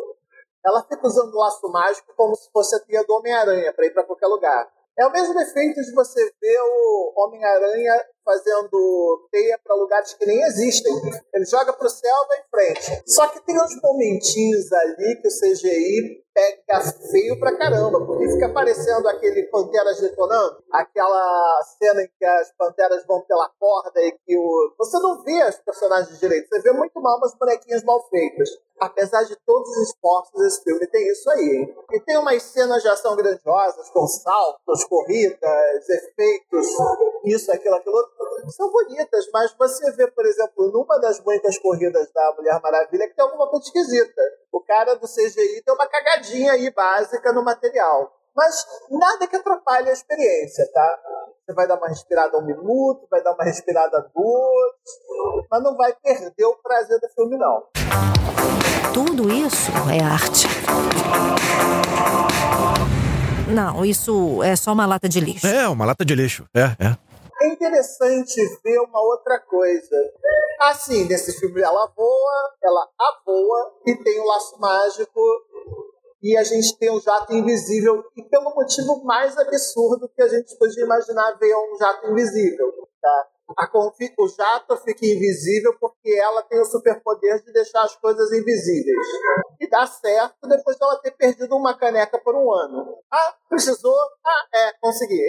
Ela 0.66 0.84
fica 0.84 1.06
usando 1.06 1.34
o 1.34 1.40
laço 1.40 1.68
mágico 1.72 2.14
como 2.16 2.36
se 2.36 2.50
fosse 2.52 2.76
a 2.76 2.80
tria 2.80 3.04
do 3.04 3.14
Homem-Aranha 3.14 3.72
para 3.74 3.86
ir 3.86 3.94
para 3.94 4.04
qualquer 4.04 4.28
lugar. 4.28 4.72
É 4.98 5.06
o 5.06 5.12
mesmo 5.12 5.40
efeito 5.40 5.82
de 5.82 5.94
você 5.94 6.32
ver 6.42 6.60
o 6.60 7.14
Homem-Aranha 7.18 8.06
fazendo 8.24 9.28
teia 9.32 9.60
para 9.64 9.76
lugares 9.76 10.14
que 10.14 10.26
nem 10.26 10.42
existem. 10.44 10.94
Ele 11.34 11.46
joga 11.46 11.74
para 11.74 11.88
o 11.88 11.90
céu 11.90 12.16
e 12.24 12.28
vai 12.28 12.38
em 12.40 12.50
frente. 12.50 13.04
Só 13.08 13.28
que 13.28 13.42
tem 13.46 13.60
uns 13.60 13.76
momentinhos 13.82 14.72
ali 14.72 15.16
que 15.22 15.28
o 15.28 15.32
CGI 15.32 16.22
pega 16.34 16.82
feio 17.12 17.40
pra 17.40 17.58
caramba, 17.58 18.06
porque 18.06 18.30
fica 18.30 18.48
aparecendo 18.48 19.08
aquele 19.08 19.44
Panteras 19.44 20.00
detonando, 20.00 20.64
aquela 20.72 21.62
cena 21.78 22.04
em 22.04 22.10
que 22.18 22.26
as 22.26 22.52
Panteras 22.58 23.06
vão 23.06 23.22
pela 23.22 23.50
corda 23.60 24.02
e 24.02 24.12
que 24.26 24.38
o... 24.38 24.74
você 24.78 24.98
não 25.00 25.22
vê 25.24 25.44
os 25.44 25.58
personagens 25.58 26.20
direito, 26.20 26.48
você 26.48 26.62
vê 26.62 26.72
muito 26.72 27.00
mal 27.02 27.18
umas 27.18 27.36
bonequinhas 27.36 27.84
mal 27.84 28.08
feitas. 28.10 28.50
Apesar 28.80 29.24
de 29.24 29.36
todos 29.46 29.70
os 29.70 29.90
esforços, 29.90 30.42
esse 30.42 30.64
filme 30.64 30.88
tem 30.88 31.08
isso 31.10 31.30
aí, 31.30 31.50
hein? 31.50 31.76
E 31.92 32.00
tem 32.00 32.18
umas 32.18 32.42
cenas 32.42 32.82
de 32.82 32.88
ação 32.88 33.16
grandiosas, 33.16 33.90
com 33.92 34.08
saltos, 34.08 34.84
corridas, 34.86 35.88
efeitos, 35.88 36.66
isso, 37.26 37.52
aquilo, 37.52 37.76
aquilo 37.76 37.96
outro. 37.96 38.12
São 38.52 38.72
bonitas, 38.72 39.30
mas 39.32 39.54
você 39.58 39.92
vê, 39.92 40.08
por 40.08 40.26
exemplo, 40.26 40.72
numa 40.72 41.00
das 41.00 41.20
muitas 41.24 41.58
corridas 41.60 42.12
da 42.12 42.34
Mulher 42.36 42.60
Maravilha 42.62 43.08
que 43.08 43.16
tem 43.16 43.24
alguma 43.24 43.48
coisa 43.48 43.66
esquisita. 43.66 44.22
O 44.52 44.62
cara 44.62 44.96
do 44.96 45.08
CGI 45.08 45.62
tem 45.64 45.74
uma 45.74 45.88
cagadinha 45.88 46.54
aí 46.54 46.72
básica 46.72 47.32
no 47.32 47.44
material. 47.44 48.12
Mas 48.36 48.66
nada 48.90 49.28
que 49.28 49.36
atrapalhe 49.36 49.90
a 49.90 49.94
experiência, 49.94 50.66
tá? 50.74 51.00
Você 51.46 51.54
vai 51.54 51.68
dar 51.68 51.78
uma 51.78 51.90
respirada 51.90 52.38
um 52.38 52.46
minuto, 52.46 53.06
vai 53.12 53.22
dar 53.22 53.34
uma 53.34 53.44
respirada 53.44 54.10
duas, 54.16 54.74
mas 55.50 55.64
não 55.64 55.76
vai 55.76 55.94
perder 55.94 56.46
o 56.46 56.56
prazer 56.56 57.00
do 57.00 57.10
filme, 57.10 57.38
não. 57.38 57.64
Tudo 58.94 59.30
isso 59.30 59.72
é 59.92 60.02
arte. 60.02 60.48
Não, 63.54 63.84
isso 63.84 64.42
é 64.44 64.56
só 64.56 64.72
uma 64.72 64.86
lata 64.86 65.10
de 65.10 65.20
lixo. 65.20 65.46
É, 65.46 65.68
uma 65.68 65.86
lata 65.86 66.06
de 66.06 66.16
lixo. 66.16 66.46
É, 66.56 66.86
é. 66.86 67.11
É 67.42 67.48
interessante 67.48 68.40
ver 68.64 68.80
uma 68.82 69.02
outra 69.02 69.40
coisa. 69.40 70.14
Assim, 70.60 71.06
nesse 71.06 71.40
filme 71.40 71.60
ela 71.60 71.92
voa, 71.96 72.56
ela 72.64 72.88
avoa 73.00 73.80
e 73.88 73.96
tem 73.96 74.20
o 74.20 74.24
um 74.24 74.28
laço 74.28 74.60
mágico 74.60 75.20
e 76.22 76.38
a 76.38 76.44
gente 76.44 76.78
tem 76.78 76.92
um 76.92 77.02
jato 77.02 77.34
invisível 77.34 78.04
e 78.16 78.22
pelo 78.30 78.54
motivo 78.54 79.04
mais 79.04 79.36
absurdo 79.36 80.08
que 80.16 80.22
a 80.22 80.28
gente 80.28 80.56
podia 80.56 80.84
imaginar 80.84 81.32
ver 81.40 81.56
um 81.56 81.76
jato 81.80 82.12
invisível, 82.12 82.72
tá? 83.02 83.28
A 83.58 83.68
o 83.74 84.28
jato 84.28 84.78
fica 84.78 85.04
invisível 85.04 85.76
porque 85.80 86.12
ela 86.12 86.44
tem 86.44 86.62
o 86.62 86.66
superpoder 86.66 87.44
de 87.44 87.52
deixar 87.52 87.82
as 87.82 87.96
coisas 87.96 88.32
invisíveis. 88.32 89.08
E 89.60 89.68
dá 89.68 89.88
certo 89.88 90.48
depois 90.48 90.78
dela 90.78 91.02
ter 91.02 91.12
perdido 91.12 91.56
uma 91.58 91.76
caneca 91.76 92.20
por 92.20 92.36
um 92.36 92.54
ano. 92.54 92.98
Ah, 93.12 93.36
precisou? 93.50 93.98
Ah, 94.24 94.48
é, 94.54 94.74
consegui. 94.80 95.20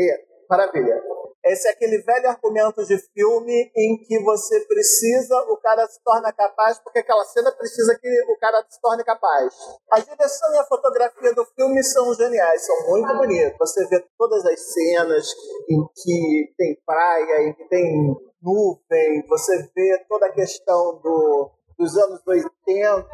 Maravilha. 0.49 1.03
Esse 1.45 1.69
é 1.69 1.73
aquele 1.73 1.99
velho 2.03 2.29
argumento 2.29 2.85
de 2.85 2.97
filme 3.13 3.73
em 3.77 3.99
que 3.99 4.23
você 4.23 4.61
precisa, 4.61 5.37
o 5.51 5.57
cara 5.57 5.87
se 5.89 6.01
torna 6.05 6.33
capaz, 6.33 6.79
porque 6.79 7.01
aquela 7.01 7.25
cena 7.25 7.51
precisa 7.53 7.99
que 8.01 8.09
o 8.33 8.39
cara 8.39 8.65
se 8.69 8.81
torne 8.81 9.03
capaz. 9.03 9.53
A 9.91 9.99
direção 9.99 10.55
e 10.55 10.59
a 10.59 10.65
fotografia 10.65 11.35
do 11.35 11.45
filme 11.57 11.83
são 11.83 12.15
geniais, 12.15 12.65
são 12.65 12.89
muito 12.89 13.17
bonitos. 13.17 13.59
Você 13.59 13.87
vê 13.89 14.05
todas 14.17 14.45
as 14.47 14.73
cenas 14.73 15.27
em 15.69 15.85
que 15.95 16.55
tem 16.57 16.81
praia, 16.87 17.49
em 17.49 17.55
que 17.55 17.69
tem 17.69 18.17
nuvem, 18.43 19.27
você 19.29 19.69
vê 19.75 20.05
toda 20.09 20.27
a 20.27 20.33
questão 20.33 21.01
do, 21.03 21.51
dos 21.79 21.97
anos 21.97 22.21
80 22.27 23.07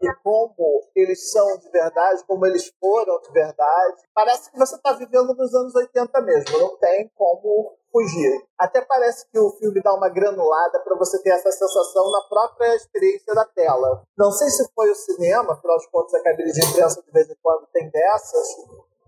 e 0.00 0.12
como 0.22 0.82
eles 0.94 1.30
são 1.30 1.58
de 1.58 1.70
verdade, 1.70 2.24
como 2.26 2.46
eles 2.46 2.72
foram 2.80 3.20
de 3.20 3.30
verdade. 3.32 4.02
Parece 4.14 4.50
que 4.50 4.58
você 4.58 4.76
está 4.76 4.92
vivendo 4.92 5.34
nos 5.34 5.54
anos 5.54 5.74
80 5.74 6.20
mesmo, 6.22 6.58
não 6.58 6.76
tem 6.78 7.10
como 7.14 7.76
fugir. 7.92 8.42
Até 8.58 8.80
parece 8.80 9.28
que 9.30 9.38
o 9.38 9.50
filme 9.58 9.80
dá 9.82 9.94
uma 9.94 10.08
granulada 10.08 10.80
para 10.80 10.96
você 10.96 11.22
ter 11.22 11.30
essa 11.30 11.52
sensação 11.52 12.10
na 12.10 12.22
própria 12.28 12.74
experiência 12.74 13.34
da 13.34 13.44
tela. 13.44 14.02
Não 14.16 14.32
sei 14.32 14.48
se 14.48 14.66
foi 14.74 14.90
o 14.90 14.94
cinema, 14.94 15.52
afinal 15.52 15.76
de 15.78 15.90
contas 15.90 16.14
a 16.14 16.22
cabine 16.22 16.52
de 16.52 16.64
imprensa 16.64 17.02
de 17.02 17.12
vez 17.12 17.28
em 17.28 17.36
quando 17.42 17.66
tem 17.72 17.90
dessas, 17.90 18.48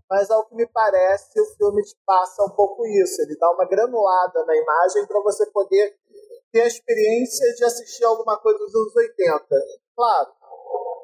mas 0.09 0.31
ao 0.31 0.45
que 0.45 0.55
me 0.55 0.67
parece 0.67 1.41
o 1.41 1.47
filme 1.57 1.83
te 1.83 1.97
passa 2.07 2.45
um 2.45 2.51
pouco 2.51 2.87
isso. 2.87 3.23
Ele 3.23 3.37
dá 3.39 3.51
uma 3.51 3.65
granulada 3.65 4.45
na 4.45 4.55
imagem 4.55 5.07
para 5.07 5.21
você 5.21 5.47
poder 5.47 5.97
ter 6.55 6.63
a 6.63 6.67
experiência 6.69 7.53
de 7.57 7.65
assistir 7.65 8.05
alguma 8.05 8.39
coisa 8.39 8.57
dos 8.61 8.73
anos 8.73 8.95
80. 8.95 9.45
Claro, 9.97 10.29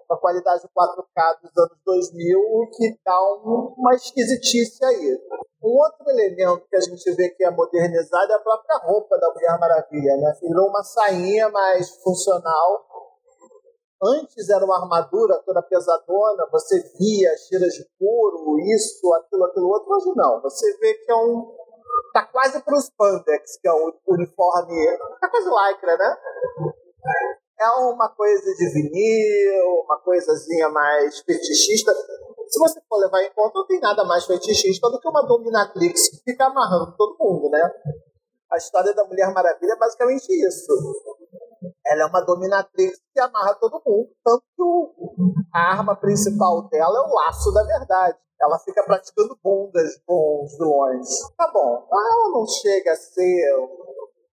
com 0.06 0.14
a 0.14 0.20
qualidade 0.20 0.62
4K 0.62 1.40
dos 1.42 1.58
anos 1.58 1.78
2000, 1.84 2.38
o 2.38 2.70
que 2.70 2.96
dá 3.04 3.20
um, 3.34 3.74
uma 3.76 3.92
esquisitice 3.96 4.84
aí. 4.84 5.18
Um 5.60 5.76
outro 5.76 6.08
elemento 6.08 6.68
que 6.70 6.76
a 6.76 6.80
gente 6.80 7.12
vê 7.16 7.30
que 7.30 7.44
é 7.44 7.50
modernizado 7.50 8.32
é 8.32 8.36
a 8.36 8.38
própria 8.38 8.78
roupa 8.78 9.18
da 9.18 9.28
Mulher 9.34 9.58
Maravilha, 9.58 10.16
né? 10.18 10.38
Virou 10.40 10.68
uma 10.68 10.84
sainha 10.84 11.48
mais 11.48 11.90
funcional. 11.96 12.86
Antes 14.02 14.48
era 14.48 14.64
uma 14.64 14.80
armadura 14.80 15.42
toda 15.44 15.60
pesadona, 15.62 16.48
você 16.50 16.80
via 16.96 17.36
cheiras 17.36 17.74
de 17.74 17.84
couro, 17.98 18.56
isso, 18.60 19.12
aquilo, 19.14 19.44
aquilo 19.44 19.68
outro. 19.68 19.92
Hoje 19.94 20.12
não, 20.16 20.40
você 20.40 20.78
vê 20.78 20.94
que 20.94 21.10
é 21.10 21.16
um, 21.16 21.54
tá 22.12 22.24
quase 22.26 22.62
para 22.62 22.74
os 22.74 22.84
spandex, 22.84 23.58
que 23.60 23.68
é 23.68 23.72
o 23.72 23.92
uniforme, 24.08 24.98
tá 25.20 25.28
quase 25.28 25.48
lycra, 25.48 25.96
né? 25.96 26.16
É 27.60 27.70
uma 27.70 28.08
coisa 28.08 28.54
de 28.54 28.72
vinil, 28.72 29.82
uma 29.84 30.00
coisazinha 30.00 30.68
mais 30.70 31.18
fetichista. 31.20 31.92
Se 32.48 32.58
você 32.58 32.80
for 32.88 32.98
levar 32.98 33.22
em 33.22 33.32
conta, 33.32 33.58
não 33.58 33.66
tem 33.66 33.80
nada 33.80 34.04
mais 34.04 34.24
fetichista 34.24 34.88
do 34.90 34.98
que 34.98 35.08
uma 35.08 35.26
dominatrix 35.26 36.08
que 36.08 36.30
fica 36.30 36.46
amarrando 36.46 36.96
todo 36.96 37.18
mundo, 37.18 37.50
né? 37.50 37.62
A 38.50 38.56
história 38.56 38.94
da 38.94 39.04
Mulher 39.04 39.32
Maravilha 39.32 39.74
é 39.74 39.78
basicamente 39.78 40.26
isso. 40.30 40.72
Ela 41.86 42.02
é 42.02 42.06
uma 42.06 42.22
dominatrix 42.22 42.98
que 43.12 43.20
amarra 43.20 43.54
todo 43.54 43.82
mundo, 43.86 44.08
tanto 44.24 44.42
que 44.56 44.62
a 45.54 45.72
arma 45.72 45.94
principal 45.94 46.68
dela 46.68 46.98
é 46.98 47.02
o 47.02 47.14
laço 47.14 47.52
da 47.52 47.62
verdade 47.62 48.18
ela 48.40 48.58
fica 48.58 48.82
praticando 48.84 49.38
bundas 49.42 50.00
com 50.06 50.29
os 50.42 50.56
vilões. 50.56 51.08
Tá 51.36 51.50
bom, 51.52 51.86
ela 51.90 52.30
não 52.30 52.46
chega 52.46 52.92
a 52.92 52.96
ser 52.96 53.54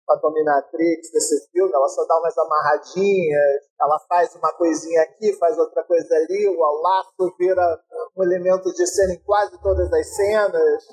uma 0.07 0.17
dominatrix 0.17 1.12
desse 1.12 1.48
filme, 1.51 1.72
ela 1.74 1.88
só 1.88 2.05
dá 2.05 2.19
umas 2.19 2.38
amarradinhas, 2.38 3.63
ela 3.79 4.00
faz 4.07 4.36
uma 4.36 4.51
coisinha 4.53 5.01
aqui, 5.01 5.33
faz 5.38 5.57
outra 5.57 5.83
coisa 5.83 6.13
ali, 6.15 6.48
o 6.48 6.81
laço 6.81 7.36
vira 7.39 7.79
um 8.17 8.24
elemento 8.24 8.72
de 8.74 8.86
cena 8.86 9.13
em 9.13 9.24
quase 9.24 9.60
todas 9.62 9.91
as 9.91 10.15
cenas. 10.15 10.83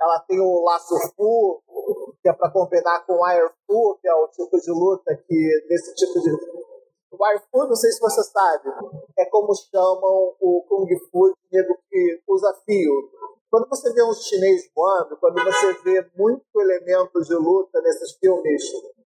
Ela 0.00 0.20
tem 0.28 0.38
o 0.40 0.64
laço 0.64 0.94
full, 1.16 1.62
que 2.20 2.28
é 2.28 2.32
para 2.32 2.50
combinar 2.50 3.06
com 3.06 3.14
o 3.14 3.24
Air 3.24 3.50
Fu, 3.66 3.98
que 4.00 4.08
é 4.08 4.14
o 4.14 4.28
tipo 4.28 4.58
de 4.58 4.70
luta 4.70 5.16
que, 5.26 5.66
desse 5.68 5.94
tipo 5.94 6.20
de 6.20 6.30
o 7.14 7.40
Fu, 7.50 7.68
não 7.68 7.76
sei 7.76 7.92
se 7.92 8.00
você 8.00 8.22
sabe, 8.24 8.70
é 9.16 9.24
como 9.26 9.54
chamam 9.54 10.34
o 10.40 10.64
Kung 10.68 10.88
Fu, 11.10 11.32
nego 11.52 11.78
que 11.88 12.20
usa 12.28 12.52
fio. 12.66 12.92
Quando 13.54 13.68
você 13.68 13.92
vê 13.92 14.02
um 14.02 14.12
chinês 14.12 14.68
voando, 14.74 15.16
quando 15.18 15.40
você 15.44 15.74
vê 15.84 16.10
muito 16.16 16.44
elemento 16.56 17.20
de 17.20 17.34
luta 17.36 17.80
nesses 17.82 18.16
filmes, 18.16 18.62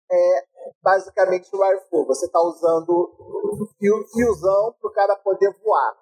é 0.10 0.46
basicamente 0.82 1.54
o 1.54 1.62
Air. 1.62 1.86
Você 1.92 2.28
está 2.28 2.40
usando 2.40 3.68
fio, 3.78 4.08
fiozão 4.08 4.74
para 4.80 4.90
o 4.90 4.94
cara 4.94 5.18
poder 5.18 5.54
voar. 5.62 5.98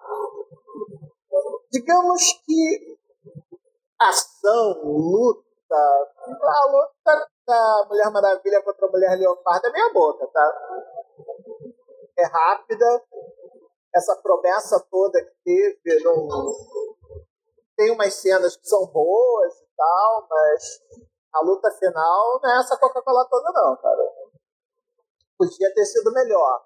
Digamos 1.72 2.22
que 2.46 2.96
ação, 4.00 4.80
luta, 4.84 5.74
a 5.74 6.66
luta 6.70 7.28
da 7.48 7.86
Mulher 7.88 8.12
Maravilha 8.12 8.62
contra 8.62 8.86
a 8.86 8.90
Mulher 8.92 9.18
Leopardo 9.18 9.66
é 9.66 9.72
meia 9.72 9.92
boca, 9.92 10.24
tá? 10.28 10.52
É 12.16 12.26
rápida, 12.26 13.02
essa 13.92 14.14
promessa 14.22 14.86
toda 14.88 15.20
que 15.20 15.30
teve 15.82 16.04
não... 16.04 16.85
tem 17.76 17.90
umas 17.92 18.14
cenas 18.14 18.56
que 18.56 18.66
são 18.66 18.86
boas 18.86 19.54
e 19.54 19.66
tal, 19.76 20.26
mas 20.28 20.80
a 21.34 21.40
luta 21.42 21.70
final 21.72 22.40
não 22.42 22.50
é 22.50 22.60
essa 22.60 22.78
Coca-Cola 22.78 23.26
toda 23.28 23.52
não, 23.52 23.76
cara. 23.76 24.02
Podia 25.38 25.74
ter 25.74 25.84
sido 25.84 26.10
melhor. 26.12 26.64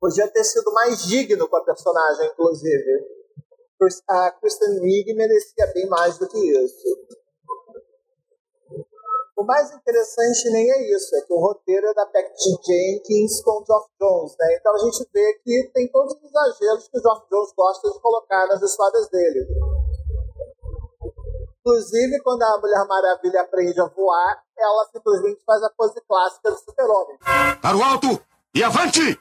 Podia 0.00 0.26
ter 0.28 0.42
sido 0.42 0.72
mais 0.72 1.04
digno 1.04 1.48
com 1.48 1.56
a 1.56 1.64
personagem, 1.64 2.26
inclusive. 2.26 3.22
A 4.08 4.30
Kristen 4.32 4.80
Wiig 4.80 5.12
merecia 5.14 5.66
bem 5.74 5.86
mais 5.88 6.16
do 6.16 6.28
que 6.28 6.38
isso. 6.38 6.88
O 9.36 9.44
mais 9.44 9.72
interessante 9.72 10.50
nem 10.50 10.70
é 10.70 10.94
isso, 10.94 11.16
é 11.16 11.20
que 11.22 11.32
o 11.32 11.40
roteiro 11.40 11.86
é 11.88 11.94
da 11.94 12.06
Patty 12.06 12.50
Jenkins 12.64 13.42
com 13.42 13.60
o 13.60 13.64
Geoff 13.66 13.88
Jones, 14.00 14.36
né? 14.38 14.56
Então 14.56 14.74
a 14.74 14.78
gente 14.78 15.08
vê 15.12 15.34
que 15.42 15.70
tem 15.74 15.90
todos 15.90 16.14
os 16.14 16.22
exageros 16.22 16.86
que 16.86 16.98
o 16.98 17.02
Geoff 17.02 17.26
Jones 17.28 17.52
gosta 17.56 17.90
de 17.90 18.00
colocar 18.00 18.46
nas 18.46 18.62
histórias 18.62 19.08
dele. 19.08 19.44
Inclusive, 21.64 22.20
quando 22.24 22.42
a 22.42 22.58
Mulher 22.58 22.84
Maravilha 22.88 23.42
aprende 23.42 23.80
a 23.80 23.84
voar, 23.84 24.42
ela 24.58 24.84
simplesmente 24.92 25.40
faz 25.46 25.62
a 25.62 25.70
pose 25.70 26.00
clássica 26.08 26.50
do 26.50 26.58
super-homem. 26.58 27.16
Para 27.62 27.76
o 27.76 27.82
alto 27.84 28.20
e 28.52 28.64
avante! 28.64 29.16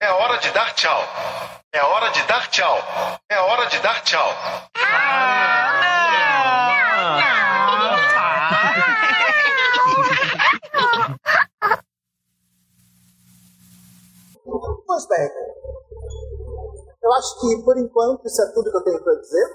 É 0.00 0.10
hora 0.12 0.38
de 0.38 0.50
dar 0.52 0.72
tchau. 0.74 1.02
É 1.72 1.82
hora 1.82 2.10
de 2.10 2.22
dar 2.28 2.46
tchau. 2.48 2.78
É 3.28 3.40
hora 3.40 3.66
de 3.66 3.78
dar 3.80 4.02
tchau. 4.02 4.28
Pois 4.72 5.91
acho 17.22 17.40
que 17.40 17.62
por 17.62 17.78
enquanto 17.78 18.26
isso 18.26 18.42
é 18.42 18.52
tudo 18.52 18.70
que 18.70 18.76
eu 18.76 18.84
tenho 18.84 19.02
para 19.02 19.14
dizer. 19.14 19.46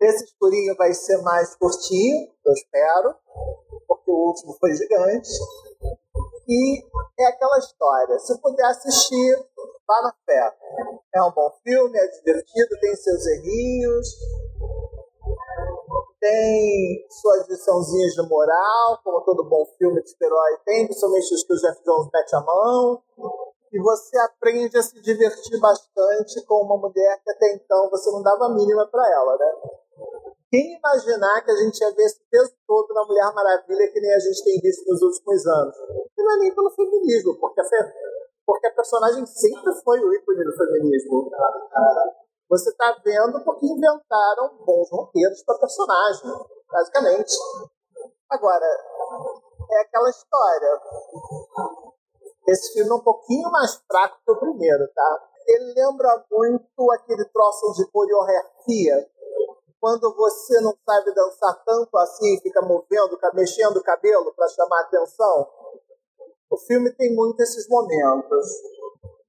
Esse 0.00 0.24
escurinho 0.24 0.74
vai 0.76 0.94
ser 0.94 1.20
mais 1.22 1.54
curtinho, 1.56 2.28
eu 2.44 2.52
espero, 2.52 3.14
porque 3.86 4.10
o 4.10 4.28
último 4.28 4.56
foi 4.58 4.72
gigante. 4.74 5.28
E 6.48 6.82
é 7.18 7.26
aquela 7.26 7.58
história. 7.58 8.18
Se 8.18 8.40
puder 8.40 8.66
assistir, 8.66 9.36
vá 9.86 10.02
na 10.02 10.14
fé. 10.24 10.56
É 11.14 11.22
um 11.22 11.32
bom 11.32 11.50
filme, 11.62 11.98
é 11.98 12.06
divertido, 12.08 12.80
tem 12.80 12.96
seus 12.96 13.26
errinhos, 13.26 14.08
tem 16.20 17.06
suas 17.08 17.48
liçãozinhas 17.48 18.12
de 18.14 18.28
moral, 18.28 19.00
como 19.04 19.24
todo 19.24 19.48
bom 19.48 19.64
filme 19.78 20.02
de 20.02 20.10
super-herói 20.10 20.58
tem, 20.64 20.86
principalmente 20.86 21.34
os 21.34 21.44
que 21.44 21.52
o 21.52 21.56
Jeff 21.56 21.82
Jones 21.84 22.08
mete 22.12 22.34
a 22.34 22.40
mão. 22.40 23.02
E 23.72 23.80
você 23.80 24.18
aprende 24.18 24.76
a 24.76 24.82
se 24.82 25.00
divertir 25.00 25.58
bastante 25.58 26.44
com 26.44 26.62
uma 26.62 26.76
mulher 26.76 27.20
que 27.24 27.30
até 27.30 27.54
então 27.54 27.88
você 27.88 28.10
não 28.10 28.22
dava 28.22 28.46
a 28.46 28.54
mínima 28.54 28.86
para 28.86 29.02
ela, 29.10 29.36
né? 29.38 29.52
Quem 30.50 30.76
imaginar 30.76 31.42
que 31.42 31.50
a 31.50 31.56
gente 31.56 31.80
ia 31.80 31.90
ver 31.94 32.02
esse 32.02 32.20
peso 32.30 32.52
todo 32.66 32.92
na 32.92 33.06
Mulher 33.06 33.32
Maravilha 33.32 33.90
que 33.90 33.98
nem 33.98 34.12
a 34.12 34.18
gente 34.18 34.44
tem 34.44 34.60
visto 34.60 34.86
nos 34.86 35.00
últimos 35.00 35.46
anos? 35.46 35.76
E 36.14 36.22
não 36.22 36.34
é 36.34 36.38
nem 36.40 36.54
pelo 36.54 36.68
feminismo, 36.68 37.40
porque 37.40 37.62
a, 37.62 37.64
porque 38.44 38.66
a 38.66 38.74
personagem 38.74 39.24
sempre 39.24 39.72
foi 39.82 39.98
o 40.00 40.12
ícone 40.12 40.44
do 40.44 40.54
feminismo. 40.54 41.30
Você 42.50 42.68
está 42.68 43.00
vendo 43.02 43.42
porque 43.42 43.64
inventaram 43.64 44.58
bons 44.66 44.90
roteiros 44.90 45.42
para 45.42 45.58
personagem, 45.58 46.30
basicamente. 46.70 47.32
Agora, 48.28 48.66
é 49.70 49.80
aquela 49.80 50.10
história. 50.10 50.80
Esse 52.46 52.72
filme 52.72 52.90
é 52.90 52.94
um 52.94 53.00
pouquinho 53.00 53.50
mais 53.50 53.80
fraco 53.86 54.18
que 54.24 54.32
o 54.32 54.38
primeiro, 54.38 54.88
tá? 54.94 55.28
Ele 55.46 55.74
lembra 55.74 56.24
muito 56.30 56.92
aquele 56.92 57.24
troço 57.26 57.72
de 57.74 57.90
coreografia 57.90 59.08
quando 59.82 60.14
você 60.14 60.60
não 60.60 60.72
sabe 60.88 61.12
dançar 61.12 61.60
tanto 61.64 61.98
assim, 61.98 62.40
fica 62.40 62.62
movendo, 62.62 63.18
mexendo 63.34 63.78
o 63.78 63.82
cabelo 63.82 64.32
para 64.32 64.48
chamar 64.48 64.82
atenção. 64.82 65.48
O 66.48 66.56
filme 66.56 66.94
tem 66.94 67.12
muito 67.16 67.40
esses 67.40 67.68
momentos. 67.68 68.46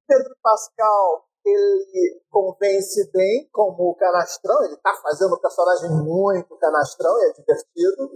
Pedro 0.08 0.36
Pascal, 0.43 1.26
ele 1.43 2.21
convence 2.30 3.10
bem 3.12 3.49
como 3.52 3.89
o 3.89 3.95
canastrão, 3.95 4.63
ele 4.63 4.76
está 4.76 4.93
fazendo 5.02 5.34
um 5.34 5.39
personagem 5.39 5.89
muito 5.89 6.56
canastrão 6.58 7.17
e 7.17 7.30
é 7.30 7.34
divertido. 7.34 8.12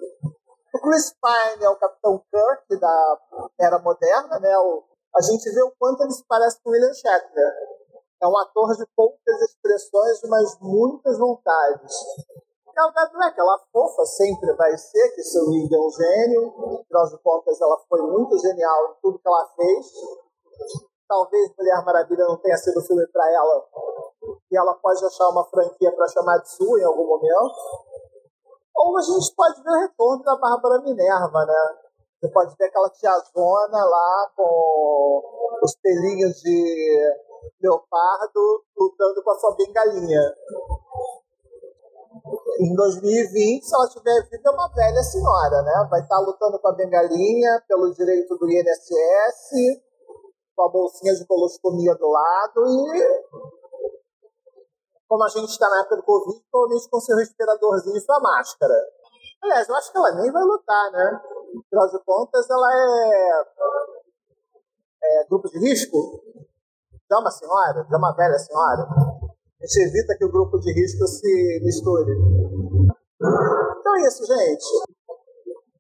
O 0.74 0.80
Chris 0.80 1.14
Pine 1.14 1.64
é 1.64 1.70
o 1.70 1.78
Capitão 1.78 2.22
Kirk 2.32 2.80
da 2.80 3.20
era 3.60 3.80
moderna, 3.80 4.40
né? 4.40 4.58
O, 4.58 4.84
a 5.16 5.22
gente 5.22 5.50
vê 5.52 5.62
o 5.64 5.74
quanto 5.80 6.04
ele 6.04 6.12
se 6.12 6.24
parece 6.28 6.62
com 6.62 6.70
William 6.70 6.94
Shatner 6.94 7.54
é 8.22 8.28
um 8.28 8.38
ator 8.38 8.76
de 8.76 8.86
poucas 8.96 9.42
expressões, 9.42 10.22
mas 10.28 10.58
muitas 10.60 11.18
vontades. 11.18 11.94
Gal 12.76 12.92
Gadot, 12.94 13.40
ela 13.40 13.60
fofa 13.72 14.06
sempre 14.06 14.54
vai 14.54 14.76
ser, 14.78 15.10
que 15.16 15.24
seu 15.24 15.50
Rig 15.50 15.74
é 15.74 15.80
um 15.80 15.92
gênio, 15.92 16.80
afinal 16.82 17.08
de 17.08 17.18
contas 17.24 17.60
ela 17.60 17.78
foi 17.90 18.02
muito 18.02 18.38
genial 18.38 18.92
em 18.92 19.02
tudo 19.02 19.20
que 19.20 19.28
ela 19.28 19.50
fez. 19.56 19.88
Talvez 21.08 21.54
Mulher 21.58 21.86
Maravilha 21.86 22.26
não 22.26 22.38
tenha 22.38 22.58
sido 22.58 22.82
filme 22.82 23.08
para 23.08 23.32
ela, 23.32 23.66
e 24.52 24.58
ela 24.58 24.76
pode 24.76 25.04
achar 25.06 25.30
uma 25.30 25.46
franquia 25.46 25.92
para 25.92 26.08
chamar 26.08 26.38
de 26.40 26.52
sua 26.52 26.80
em 26.80 26.84
algum 26.84 27.08
momento. 27.08 27.87
Ou 28.78 28.96
a 28.96 29.02
gente 29.02 29.34
pode 29.36 29.64
ver 29.64 29.72
o 29.72 29.82
retorno 29.82 30.24
da 30.24 30.36
Bárbara 30.36 30.82
Minerva, 30.84 31.46
né? 31.46 31.78
Você 32.20 32.30
pode 32.30 32.56
ver 32.58 32.66
aquela 32.66 32.90
tiazona 32.90 33.84
lá 33.84 34.32
com 34.36 35.22
os 35.64 35.76
pelinhos 35.82 36.36
de 36.42 37.18
leopardo 37.62 38.64
lutando 38.78 39.24
com 39.24 39.32
a 39.32 39.40
sua 39.40 39.56
bengalinha. 39.56 40.22
Em 42.60 42.76
2020, 42.76 43.64
se 43.64 43.76
ela 43.76 43.86
estiver 43.86 44.30
viva, 44.30 44.44
é 44.46 44.52
uma 44.52 44.68
velha 44.70 45.04
senhora, 45.04 45.62
né? 45.64 45.88
Vai 45.90 46.02
estar 46.02 46.20
lutando 46.20 46.60
com 46.60 46.68
a 46.68 46.76
bengalinha 46.76 47.64
pelo 47.68 47.94
direito 47.94 48.36
do 48.38 48.50
INSS, 48.50 49.82
com 50.56 50.64
a 50.64 50.70
bolsinha 50.70 51.16
de 51.16 51.26
colostomia 51.26 51.96
do 51.96 52.08
lado 52.10 52.66
e 52.68 53.57
como 55.08 55.24
a 55.24 55.30
gente 55.30 55.50
está 55.50 55.70
na 55.70 55.80
época 55.82 55.98
do 55.98 56.04
Covid, 56.04 56.44
provavelmente 56.52 56.90
com 56.90 57.00
seu 57.00 57.16
respiradorzinho 57.18 57.98
e 57.98 58.02
sua 58.02 58.20
máscara. 58.20 58.74
Aliás, 59.44 59.70
eu 59.70 59.76
acho 59.76 59.92
que 59.92 59.98
ela 59.98 60.12
nem 60.16 60.32
vai 60.32 60.44
lutar, 60.44 60.92
né? 60.92 61.22
Afinal 61.66 61.88
de 61.90 62.04
contas, 62.04 62.50
ela 62.50 62.74
é, 62.74 63.44
é 65.04 65.26
grupo 65.30 65.50
de 65.50 65.60
risco 65.60 66.22
já 67.10 67.16
é 67.16 67.20
uma 67.20 67.32
senhora, 67.32 67.88
já 67.90 67.96
é 67.96 67.98
uma 67.98 68.14
velha 68.14 68.38
senhora, 68.38 68.84
a 68.84 69.66
gente 69.66 69.88
evita 69.88 70.16
que 70.18 70.26
o 70.26 70.32
grupo 70.32 70.60
de 70.60 70.74
risco 70.74 71.08
se 71.08 71.62
misture. 71.64 72.14
Então 73.80 73.96
é 73.96 74.08
isso, 74.08 74.26
gente. 74.26 74.66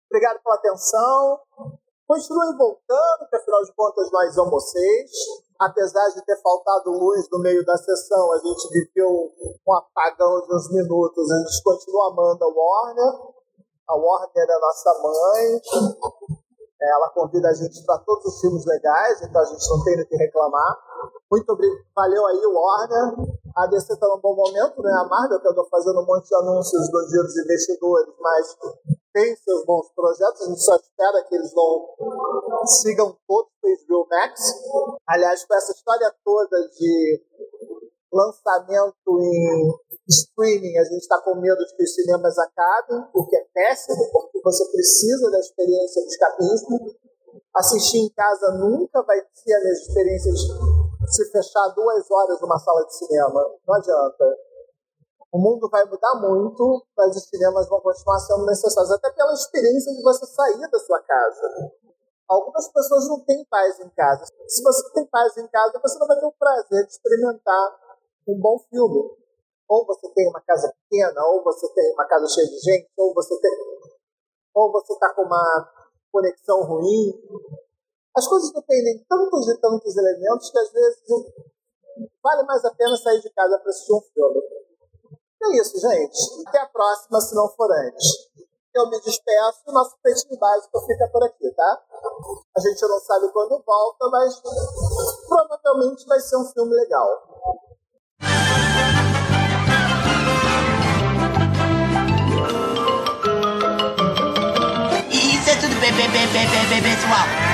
Obrigado 0.09 0.41
pela 0.41 0.55
atenção. 0.55 1.39
Continuem 2.07 2.57
voltando, 2.57 3.19
porque 3.19 3.35
afinal 3.35 3.63
de 3.63 3.73
contas 3.75 4.09
nós 4.11 4.33
somos 4.33 4.51
vocês. 4.51 5.11
Apesar 5.59 6.07
de 6.09 6.23
ter 6.23 6.39
faltado 6.41 6.91
luz 6.91 7.27
no 7.31 7.39
meio 7.39 7.65
da 7.65 7.75
sessão, 7.77 8.31
a 8.31 8.37
gente 8.37 8.69
viveu 8.69 9.09
um 9.67 9.73
apagão 9.73 10.41
de 10.41 10.55
uns 10.55 10.71
minutos. 10.71 11.31
A 11.31 11.37
gente 11.39 11.63
continua 11.63 12.11
amando 12.11 12.43
a 12.43 12.47
Warner. 12.47 13.13
A 13.89 13.95
Warner 13.95 14.47
é 14.49 14.59
nossa 14.59 14.93
mãe. 15.01 15.61
Ela 16.79 17.09
convida 17.09 17.49
a 17.49 17.53
gente 17.53 17.83
para 17.85 17.97
todos 17.99 18.25
os 18.25 18.39
filmes 18.39 18.63
legais, 18.65 19.19
então 19.23 19.41
a 19.41 19.45
gente 19.45 19.67
não 19.67 19.83
tem 19.83 19.99
o 19.99 20.07
que 20.07 20.15
reclamar. 20.15 20.77
Muito 21.31 21.51
obrigado. 21.51 21.85
Valeu 21.95 22.25
aí, 22.27 22.45
Warner. 22.45 23.37
A 23.57 23.65
DC 23.65 23.93
está 23.93 24.07
num 24.07 24.21
bom 24.21 24.35
momento, 24.35 24.79
né? 24.83 24.91
A 24.93 25.07
Marvel, 25.09 25.41
que 25.41 25.47
eu 25.47 25.51
estou 25.51 25.67
fazendo 25.69 25.99
um 26.01 26.05
monte 26.05 26.27
de 26.27 26.35
anúncios 26.35 26.91
do 26.91 27.07
dia 27.07 27.23
dos 27.23 27.35
investidores, 27.35 28.13
mas 28.19 28.57
tem 29.17 29.35
seus 29.37 29.65
bons 29.65 29.89
projetos. 29.95 30.41
A 30.43 30.45
gente 30.45 30.63
só 30.63 30.75
espera 30.75 31.23
que 31.27 31.35
eles 31.35 31.51
não 31.55 32.65
sigam 32.65 33.17
todos 33.27 33.51
o 33.63 33.85
HBO 33.87 34.07
Max. 34.09 34.39
Aliás, 35.07 35.43
com 35.43 35.55
essa 35.55 35.71
história 35.71 36.13
toda 36.23 36.69
de 36.69 37.21
lançamento 38.13 39.19
em 39.19 39.73
streaming, 40.07 40.77
a 40.77 40.83
gente 40.83 41.01
está 41.01 41.19
com 41.21 41.35
medo 41.35 41.65
de 41.65 41.75
que 41.75 41.83
os 41.83 41.95
cinemas 41.95 42.37
acabem, 42.37 43.09
o 43.13 43.25
que 43.25 43.35
é 43.35 43.45
péssimo, 43.53 44.09
porque 44.11 44.39
você 44.43 44.63
precisa 44.71 45.31
da 45.31 45.39
experiência 45.39 46.01
do 46.01 46.07
escapismo. 46.07 46.95
Assistir 47.55 47.97
em 47.97 48.09
casa 48.09 48.51
nunca 48.53 49.01
vai 49.01 49.17
ser 49.33 49.53
a 49.53 49.63
mesma 49.63 49.87
experiência 49.87 50.31
de 50.31 51.13
se 51.13 51.31
fechar 51.31 51.67
duas 51.69 52.09
horas 52.11 52.39
numa 52.39 52.59
sala 52.59 52.85
de 52.85 52.95
cinema. 52.95 53.43
Não 53.67 53.75
adianta. 53.75 54.46
O 55.37 55.39
mundo 55.39 55.69
vai 55.69 55.85
mudar 55.85 56.17
muito, 56.17 56.83
mas 56.97 57.15
os 57.15 57.29
cinemas 57.29 57.69
vão 57.69 57.79
continuar 57.79 58.17
sendo 58.17 58.43
necessários, 58.47 58.89
até 58.89 59.11
pela 59.11 59.31
experiência 59.33 59.93
de 59.93 60.01
você 60.01 60.25
sair 60.25 60.67
da 60.67 60.79
sua 60.79 60.99
casa. 61.03 61.47
Algumas 62.27 62.67
pessoas 62.73 63.07
não 63.07 63.23
têm 63.23 63.45
paz 63.45 63.79
em 63.79 63.87
casa. 63.91 64.25
Se 64.47 64.63
você 64.63 64.91
tem 64.93 65.05
paz 65.05 65.37
em 65.37 65.47
casa, 65.47 65.79
você 65.79 65.99
não 65.99 66.07
vai 66.07 66.19
ter 66.19 66.25
o 66.25 66.33
prazer 66.39 66.87
de 66.87 66.91
experimentar 66.91 67.69
um 68.27 68.41
bom 68.41 68.57
filme. 68.67 69.15
Ou 69.69 69.85
você 69.85 70.11
tem 70.15 70.27
uma 70.27 70.41
casa 70.41 70.73
pequena, 70.73 71.21
ou 71.27 71.43
você 71.43 71.71
tem 71.71 71.93
uma 71.93 72.07
casa 72.07 72.27
cheia 72.33 72.47
de 72.47 72.57
gente, 72.57 72.89
ou 72.97 73.13
você 73.13 73.39
tem, 73.39 73.51
ou 74.55 74.71
você 74.71 74.91
está 74.91 75.13
com 75.13 75.21
uma 75.21 75.71
conexão 76.11 76.63
ruim. 76.63 77.13
As 78.17 78.27
coisas 78.27 78.51
dependem 78.53 79.05
tantos 79.07 79.47
e 79.49 79.61
tantos 79.61 79.95
elementos 79.95 80.49
que 80.49 80.57
às 80.57 80.71
vezes 80.71 81.03
vale 82.23 82.41
mais 82.47 82.65
a 82.65 82.73
pena 82.73 82.97
sair 82.97 83.21
de 83.21 83.29
casa 83.29 83.59
para 83.59 83.69
assistir 83.69 83.93
um 83.93 84.01
filme. 84.01 84.66
É 85.43 85.61
isso, 85.61 85.79
gente. 85.79 86.47
Até 86.47 86.59
a 86.59 86.65
próxima, 86.65 87.21
se 87.21 87.35
não 87.35 87.47
for 87.49 87.71
antes. 87.71 88.05
Eu 88.75 88.89
me 88.89 88.99
despeço 89.01 89.63
nosso 89.67 89.95
peixinho 90.03 90.37
básico 90.39 90.79
fica 90.85 91.07
por 91.11 91.23
aqui, 91.23 91.49
tá? 91.51 91.81
A 92.55 92.59
gente 92.59 92.81
não 92.81 92.99
sabe 92.99 93.31
quando 93.31 93.63
volta, 93.65 94.07
mas 94.11 94.39
provavelmente 95.27 96.05
vai 96.05 96.19
ser 96.19 96.37
um 96.37 96.45
filme 96.45 96.75
legal. 96.75 97.07
Isso 105.09 105.49
é 105.49 105.55
tudo 105.59 105.79
bem, 105.79 105.93
bem, 105.93 106.09
bem, 106.11 106.83
pessoal. 106.83 107.46